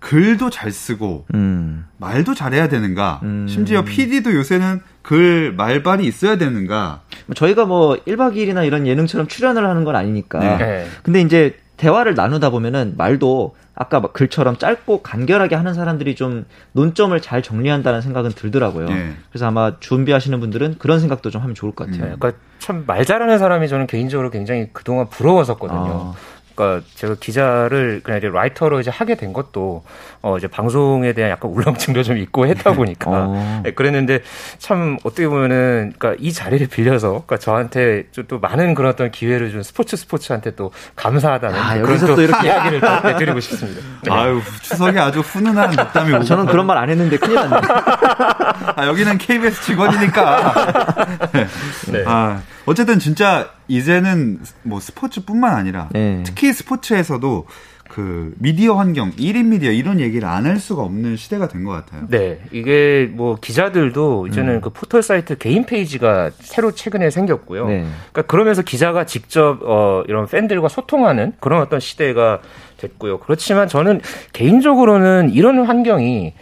글도 0.00 0.50
잘 0.50 0.70
쓰고 0.70 1.24
음. 1.34 1.86
말도 1.98 2.34
잘해야 2.34 2.68
되는가? 2.68 3.20
음. 3.22 3.46
심지어 3.48 3.84
PD도 3.84 4.34
요새는 4.34 4.80
글 5.02 5.54
말발이 5.56 6.04
있어야 6.06 6.36
되는가? 6.36 7.02
저희가 7.34 7.64
뭐 7.64 7.96
1박 8.06 8.34
2일이나 8.36 8.66
이런 8.66 8.86
예능처럼 8.86 9.28
출연을 9.28 9.66
하는 9.66 9.84
건 9.84 9.96
아니니까. 9.96 10.40
네. 10.40 10.56
네. 10.58 10.86
근데 11.04 11.20
이제 11.22 11.56
대화를 11.76 12.14
나누다 12.14 12.50
보면은 12.50 12.94
말도 12.96 13.54
아까 13.74 13.98
막 14.00 14.12
글처럼 14.12 14.56
짧고 14.56 15.02
간결하게 15.02 15.56
하는 15.56 15.74
사람들이 15.74 16.14
좀 16.14 16.44
논점을 16.72 17.18
잘 17.20 17.42
정리한다는 17.42 18.00
생각은 18.02 18.30
들더라고요. 18.30 18.86
네. 18.86 19.12
그래서 19.30 19.46
아마 19.46 19.72
준비하시는 19.80 20.38
분들은 20.38 20.76
그런 20.78 21.00
생각도 21.00 21.30
좀 21.30 21.42
하면 21.42 21.54
좋을 21.56 21.72
것 21.72 21.86
같아요. 21.90 22.10
네, 22.10 22.16
그러니까 22.18 22.40
참 22.60 22.84
말 22.86 23.04
잘하는 23.04 23.38
사람이 23.38 23.68
저는 23.68 23.86
개인적으로 23.88 24.30
굉장히 24.30 24.68
그동안 24.72 25.08
부러웠었거든요. 25.08 26.14
아. 26.14 26.14
그러니까 26.54 26.86
제가 26.94 27.16
기자를 27.20 28.00
그냥 28.02 28.18
이제 28.18 28.28
라이터로 28.28 28.80
이제 28.80 28.90
하게 28.90 29.14
된 29.16 29.32
것도 29.32 29.82
어 30.22 30.36
이제 30.38 30.46
방송에 30.46 31.12
대한 31.12 31.30
약간 31.32 31.50
울렁증도 31.50 32.02
좀 32.02 32.16
있고 32.18 32.46
했다 32.46 32.72
보니까 32.72 33.10
어. 33.10 33.60
네, 33.64 33.72
그랬는데 33.72 34.20
참 34.58 34.96
어떻게 35.04 35.26
보면은 35.28 35.92
그러니까 35.98 36.16
이 36.24 36.32
자리를 36.32 36.66
빌려서 36.68 37.08
그러니까 37.26 37.38
저한테 37.38 38.04
좀 38.12 38.24
또 38.28 38.38
많은 38.40 38.74
그런 38.74 38.90
어떤 38.92 39.10
기회를 39.10 39.50
준 39.50 39.62
스포츠 39.62 39.96
스포츠한테 39.96 40.52
또 40.54 40.72
감사하다는 40.96 41.58
아, 41.60 41.74
그런 41.74 41.90
여기서 41.90 42.14
또 42.14 42.22
이렇게- 42.22 42.46
이야기를 42.46 42.80
또 42.80 43.02
네, 43.02 43.16
드리고 43.16 43.40
싶습니다. 43.40 43.80
네. 44.02 44.10
아유 44.14 44.40
추석에 44.62 44.98
아주 44.98 45.20
훈훈한 45.20 45.72
덕담이 45.72 46.14
오고 46.14 46.24
저는 46.24 46.46
그런 46.46 46.64
말 46.66 46.78
안 46.78 46.88
했는데 46.88 47.16
큰일 47.18 47.34
났네. 47.34 47.56
아, 48.76 48.86
여기는 48.86 49.18
KBS 49.18 49.60
직원이니까. 49.62 50.94
네. 51.92 52.04
아, 52.06 52.40
어쨌든 52.66 52.98
진짜 52.98 53.50
이제는 53.68 54.40
뭐 54.62 54.80
스포츠뿐만 54.80 55.54
아니라 55.54 55.88
네. 55.92 56.22
특히 56.24 56.52
스포츠에서도 56.52 57.46
그 57.90 58.34
미디어 58.38 58.74
환경, 58.74 59.12
1인 59.12 59.44
미디어 59.48 59.70
이런 59.70 60.00
얘기를 60.00 60.26
안 60.26 60.46
할 60.46 60.58
수가 60.58 60.82
없는 60.82 61.16
시대가 61.16 61.46
된 61.48 61.64
것 61.64 61.72
같아요. 61.72 62.06
네, 62.08 62.40
이게 62.50 63.08
뭐 63.12 63.36
기자들도 63.40 64.26
이제는 64.26 64.54
음. 64.56 64.60
그 64.62 64.70
포털 64.70 65.02
사이트 65.02 65.36
개인 65.38 65.64
페이지가 65.64 66.30
새로 66.40 66.72
최근에 66.72 67.10
생겼고요. 67.10 67.66
네. 67.68 67.86
그러니까 68.12 68.22
그러면서 68.22 68.62
기자가 68.62 69.04
직접 69.04 69.60
어 69.62 70.02
이런 70.08 70.26
팬들과 70.26 70.68
소통하는 70.68 71.34
그런 71.40 71.60
어떤 71.60 71.78
시대가 71.78 72.40
됐고요. 72.78 73.18
그렇지만 73.20 73.68
저는 73.68 74.00
개인적으로는 74.32 75.30
이런 75.30 75.64
환경이 75.64 76.32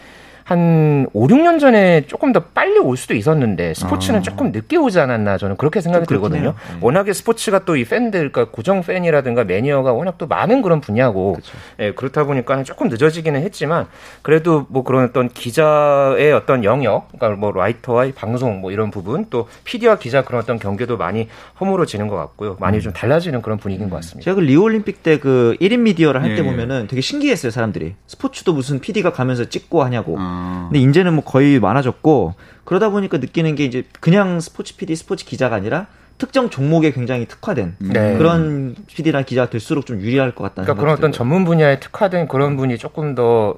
한 0.53 1.07
5, 1.13 1.27
6년 1.29 1.59
전에 1.59 2.07
조금 2.07 2.33
더 2.33 2.41
빨리 2.41 2.79
올 2.79 2.97
수도 2.97 3.15
있었는데 3.15 3.75
스포츠는 3.75 4.21
아. 4.21 4.23
조금 4.23 4.53
늦게 4.53 4.77
오지 4.77 5.01
않았나 5.01 5.39
저는 5.39 5.57
그렇게 5.57 5.81
생각이 5.81 6.07
들거든요. 6.07 6.55
네. 6.71 6.79
워낙에 6.81 7.13
스포츠가 7.13 7.65
또 7.65 7.73
이 7.73 7.85
팬들, 7.85 8.31
그러니까 8.31 8.55
고정 8.55 8.83
팬이라든가 8.83 9.45
매니어가 9.45 9.93
워낙 9.95 10.19
또 10.19 10.27
많은 10.27 10.61
그런 10.61 10.81
분야고 10.83 11.37
예, 11.81 11.93
그렇다 11.93 12.25
보니까 12.25 12.63
조금 12.65 12.89
늦어지기는 12.89 13.41
했지만 13.41 13.87
그래도 14.21 14.67
뭐 14.69 14.85
그런 14.85 15.05
어떤 15.05 15.29
기자의 15.31 16.33
어떤 16.35 16.65
영역, 16.65 17.09
그러니까 17.13 17.41
뭐 17.41 17.51
라이터와 17.51 18.09
방송 18.15 18.61
뭐 18.61 18.73
이런 18.73 18.91
부분 18.91 19.27
또 19.31 19.49
PD와 19.65 19.97
기자 19.97 20.23
그런 20.23 20.43
어떤 20.43 20.59
경계도 20.59 20.99
많이 20.99 21.29
허물어지는 21.61 22.09
것 22.09 22.17
같고요. 22.17 22.57
많이 22.61 22.77
음. 22.79 22.81
좀 22.83 22.93
달라지는 22.93 23.41
그런 23.41 23.57
분위기인 23.57 23.89
것 23.89 23.97
같습니다. 23.97 24.25
제가 24.25 24.35
그 24.35 24.41
리오올림픽 24.41 25.03
때 25.03 25.23
그 25.23 25.57
1인 25.61 25.79
미디어를 25.81 26.21
할때 26.21 26.35
예, 26.35 26.39
예. 26.39 26.43
보면은 26.43 26.89
되게 26.89 27.01
신기했어요, 27.01 27.53
사람들이. 27.53 27.95
스포츠도 28.09 28.53
무슨 28.55 28.81
PD가 28.81 29.13
가면서 29.13 29.45
찍고 29.45 29.85
하냐고. 29.85 30.17
아. 30.19 30.42
근데 30.71 30.79
이제는 30.79 31.15
뭐 31.15 31.25
거의 31.25 31.61
많아졌고 31.61 32.35
그러다 32.65 32.91
보니까 32.91 33.19
느끼는 33.19 33.55
게 33.55 33.65
이제 33.65 33.85
그냥 34.01 34.41
스포츠 34.41 34.77
PD, 34.77 34.97
스포츠 34.97 35.25
기자가 35.25 35.57
아니라 35.57 35.87
특정 36.19 36.51
종목에 36.51 36.93
굉장히 36.93 37.27
특화된 37.27 37.77
네. 37.79 38.17
그런 38.17 38.77
PD나 38.87 39.23
기자가 39.23 39.51
될수록 39.51 39.87
좀 39.87 40.01
유리할 40.01 40.35
것 40.35 40.45
같다는 40.45 40.67
그러니까 40.67 40.81
그런 40.81 40.95
어떤 40.97 41.11
전문 41.11 41.45
분야에 41.45 41.81
특화된 41.81 42.29
그런 42.29 42.57
분이 42.57 42.79
조금 42.79 43.15
더 43.15 43.57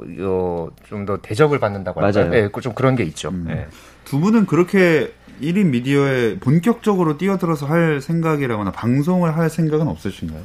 좀더 0.88 1.18
대접을 1.18 1.59
받는다고 1.59 2.01
할까요? 2.01 2.29
맞아요. 2.29 2.49
네, 2.49 2.49
좀 2.62 2.73
그런 2.73 2.97
게 2.97 3.05
있죠. 3.05 3.29
음. 3.29 3.44
네. 3.49 3.66
두 4.05 4.21
분은 4.21 4.47
그렇게 4.47 5.12
1인 5.43 5.67
미디어에 5.71 6.38
본격적으로 6.38 7.19
뛰어들어서 7.19 7.67
할 7.67 8.01
생각이라거나 8.01 8.71
방송을 8.71 9.37
할 9.37 9.51
생각은 9.51 9.88
없으신가요? 9.88 10.40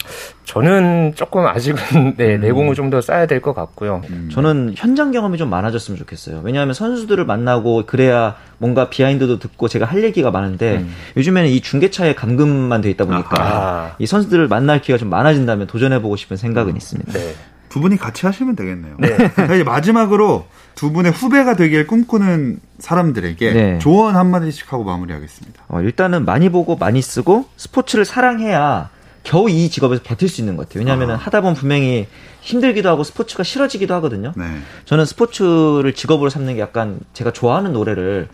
저는 0.45 1.13
조금 1.15 1.45
아직은 1.45 2.15
네, 2.17 2.35
음. 2.35 2.41
내공을 2.41 2.73
좀 2.73 2.89
더 2.89 2.99
쌓아야 2.99 3.27
될 3.27 3.39
것 3.39 3.53
같고요. 3.53 4.01
음. 4.09 4.29
저는 4.31 4.73
현장 4.75 5.11
경험이 5.11 5.37
좀 5.37 5.47
많아졌으면 5.51 5.95
좋겠어요. 5.99 6.41
왜냐하면 6.43 6.73
선수들을 6.73 7.23
만나고 7.23 7.83
그래야 7.85 8.35
뭔가 8.57 8.89
비하인드도 8.89 9.37
듣고 9.37 9.67
제가 9.67 9.85
할 9.85 10.03
얘기가 10.03 10.31
많은데 10.31 10.77
음. 10.77 10.91
요즘에는 11.17 11.49
이 11.51 11.61
중계차에 11.61 12.15
감금만 12.15 12.81
돼 12.81 12.89
있다 12.89 13.05
보니까 13.05 13.39
아하. 13.39 13.95
이 13.99 14.07
선수들을 14.07 14.47
만날 14.47 14.81
기회가 14.81 14.97
좀 14.97 15.09
많아진다면 15.11 15.67
도전해보고 15.67 16.15
싶은 16.15 16.35
생각은 16.35 16.75
있습니다. 16.75 17.13
네. 17.13 17.35
두 17.69 17.79
분이 17.79 17.97
같이 17.97 18.25
하시면 18.25 18.55
되겠네요. 18.55 18.95
네. 18.99 19.15
이제 19.45 19.63
마지막으로 19.63 20.47
두 20.75 20.91
분의 20.91 21.11
후배가 21.11 21.55
되길 21.55 21.87
꿈꾸는 21.87 22.59
사람들에게 22.79 23.53
네. 23.53 23.79
조언 23.79 24.15
한마디씩 24.15 24.71
하고 24.73 24.83
마무리하겠습니다. 24.83 25.63
어, 25.67 25.81
일단은 25.81 26.25
많이 26.25 26.49
보고 26.49 26.75
많이 26.75 27.01
쓰고 27.01 27.45
스포츠를 27.57 28.05
사랑해야 28.05 28.89
겨우 29.23 29.49
이 29.49 29.69
직업에서 29.69 30.01
버틸 30.03 30.29
수 30.29 30.41
있는 30.41 30.57
것 30.57 30.67
같아요. 30.67 30.81
왜냐하면 30.81 31.11
아. 31.11 31.15
하다 31.15 31.41
보면 31.41 31.55
분명히 31.55 32.07
힘들기도 32.41 32.89
하고 32.89 33.03
스포츠가 33.03 33.43
싫어지기도 33.43 33.93
하거든요. 33.95 34.31
네. 34.35 34.45
저는 34.85 35.05
스포츠를 35.05 35.93
직업으로 35.93 36.29
삼는 36.29 36.55
게 36.55 36.61
약간 36.61 36.99
제가 37.13 37.31
좋아하는 37.31 37.73
노래를 37.73 38.27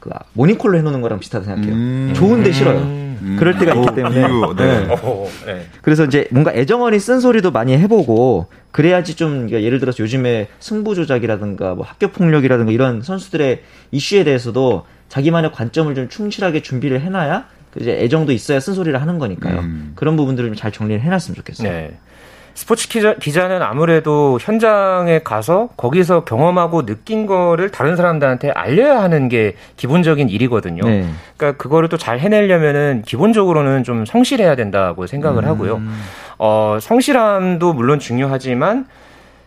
그 0.00 0.10
모닝콜로 0.32 0.76
해놓는 0.78 1.00
거랑 1.00 1.20
비슷하다 1.20 1.44
생각해요. 1.46 1.72
음. 1.72 2.12
좋은데 2.14 2.52
싫어요. 2.52 2.80
음. 3.22 3.36
그럴 3.38 3.58
때가 3.58 3.74
있기 3.74 3.94
때문에. 3.94 4.24
오, 4.24 4.54
네. 4.54 4.86
네. 4.86 4.96
네. 5.46 5.66
그래서 5.80 6.04
이제 6.04 6.28
뭔가 6.30 6.52
애정어린 6.52 6.98
쓴 7.00 7.20
소리도 7.20 7.50
많이 7.50 7.76
해보고 7.78 8.46
그래야지 8.70 9.14
좀 9.14 9.46
그러니까 9.46 9.62
예를 9.62 9.78
들어서 9.78 10.02
요즘에 10.02 10.48
승부 10.58 10.94
조작이라든가 10.94 11.74
뭐 11.74 11.84
학교 11.84 12.08
폭력이라든가 12.08 12.72
이런 12.72 13.02
선수들의 13.02 13.62
이슈에 13.92 14.24
대해서도 14.24 14.84
자기만의 15.08 15.52
관점을 15.52 15.94
좀 15.94 16.08
충실하게 16.08 16.62
준비를 16.62 17.00
해놔야 17.00 17.46
이제 17.80 17.92
애정도 17.92 18.32
있어야 18.32 18.60
쓴소리를 18.60 19.00
하는 19.00 19.18
거니까요. 19.18 19.60
음. 19.60 19.92
그런 19.94 20.16
부분들을 20.16 20.48
좀잘 20.50 20.72
정리를 20.72 21.00
해놨으면 21.00 21.36
좋겠어요. 21.36 21.70
네. 21.70 21.98
스포츠 22.54 22.88
기자, 22.88 23.14
기자 23.14 23.48
는 23.48 23.62
아무래도 23.62 24.38
현장에 24.40 25.20
가서 25.20 25.68
거기서 25.76 26.24
경험하고 26.24 26.84
느낀 26.84 27.26
거를 27.26 27.70
다른 27.70 27.96
사람들한테 27.96 28.50
알려야 28.50 29.02
하는 29.02 29.28
게 29.28 29.56
기본적인 29.76 30.28
일이거든요. 30.28 30.82
네. 30.84 31.08
그러니까 31.36 31.60
그거를 31.62 31.88
또 31.88 31.96
잘 31.96 32.18
해내려면은 32.18 33.02
기본적으로는 33.06 33.84
좀 33.84 34.04
성실해야 34.04 34.56
된다고 34.56 35.06
생각을 35.06 35.44
음. 35.44 35.48
하고요. 35.48 35.80
어, 36.38 36.78
성실함도 36.80 37.72
물론 37.74 37.98
중요하지만 38.00 38.86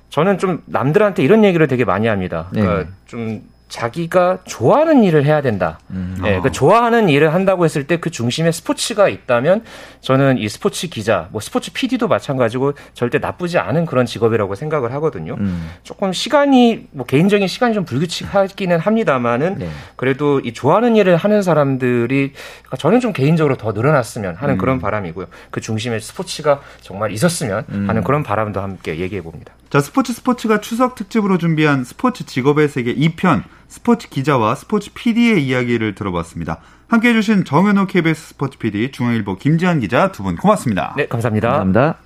저는 0.09 0.37
좀 0.37 0.61
남들한테 0.65 1.21
이런 1.23 1.43
얘기를 1.43 1.67
되게 1.67 1.83
많이 1.83 2.07
합니다. 2.07 2.47
그러니까 2.51 2.77
네. 2.77 2.85
좀 3.05 3.41
자기가 3.67 4.39
좋아하는 4.45 5.03
일을 5.03 5.25
해야 5.25 5.41
된다. 5.41 5.79
음. 5.89 6.21
예, 6.25 6.39
그 6.41 6.51
좋아하는 6.51 7.09
일을 7.09 7.33
한다고 7.33 7.65
했을 7.65 7.87
때 7.87 7.95
그 8.05 8.11
중심에 8.11 8.51
스포츠가 8.51 9.09
있다면 9.09 9.63
저는 10.01 10.37
이 10.37 10.47
스포츠 10.47 10.87
기자, 10.89 11.27
뭐 11.31 11.41
스포츠 11.41 11.71
PD도 11.71 12.07
마찬가지고 12.07 12.73
절대 12.93 13.17
나쁘지 13.17 13.57
않은 13.57 13.85
그런 13.87 14.05
직업이라고 14.05 14.53
생각을 14.53 14.93
하거든요. 14.93 15.35
음. 15.39 15.71
조금 15.81 16.13
시간이 16.13 16.87
뭐 16.91 17.05
개인적인 17.05 17.47
시간이 17.47 17.73
좀 17.73 17.83
불규칙하기는 17.83 18.77
합니다만은 18.77 19.55
네. 19.57 19.69
그래도 19.95 20.39
이 20.41 20.53
좋아하는 20.53 20.95
일을 20.95 21.15
하는 21.15 21.41
사람들이 21.41 22.33
그러니까 22.59 22.77
저는 22.77 22.99
좀 22.99 23.11
개인적으로 23.11 23.55
더 23.57 23.71
늘어났으면 23.71 24.35
하는 24.35 24.55
음. 24.55 24.57
그런 24.59 24.79
바람이고요. 24.79 25.25
그 25.49 25.61
중심에 25.61 25.99
스포츠가 25.99 26.61
정말 26.81 27.11
있었으면 27.11 27.65
음. 27.69 27.89
하는 27.89 28.03
그런 28.03 28.21
바람도 28.21 28.61
함께 28.61 28.99
얘기해 28.99 29.21
봅니다. 29.21 29.53
자, 29.75 29.81
스포츠 29.81 30.13
스포츠가 30.13 30.61
추석 30.61 30.95
특집으로 30.95 31.37
준비한 31.37 31.83
스포츠 31.83 32.25
직업의 32.25 32.69
세계 32.69 32.95
2편 32.95 33.43
스포츠 33.67 34.07
기자와 34.07 34.55
스포츠 34.55 34.93
PD의 34.93 35.45
이야기를 35.45 35.95
들어봤습니다. 35.95 36.61
함께 36.87 37.09
해주신 37.09 37.43
정현호 37.43 37.87
KBS 37.87 38.29
스포츠 38.29 38.57
PD, 38.57 38.93
중앙일보 38.93 39.35
김지한 39.35 39.81
기자 39.81 40.13
두 40.13 40.23
분 40.23 40.37
고맙습니다. 40.37 40.93
네, 40.95 41.07
감사합니다. 41.07 41.49
감사합니다. 41.49 41.97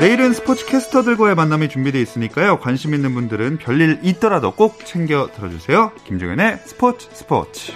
내일은 0.00 0.32
스포츠 0.32 0.66
캐스터들과의 0.66 1.36
만남이 1.36 1.68
준비되어 1.68 2.00
있으니까요. 2.02 2.58
관심 2.58 2.94
있는 2.94 3.14
분들은 3.14 3.58
별일 3.58 4.00
있더라도 4.02 4.50
꼭 4.50 4.84
챙겨 4.84 5.28
들어주세요. 5.36 5.92
김종현의 6.04 6.62
스포츠 6.64 7.06
스포츠. 7.12 7.70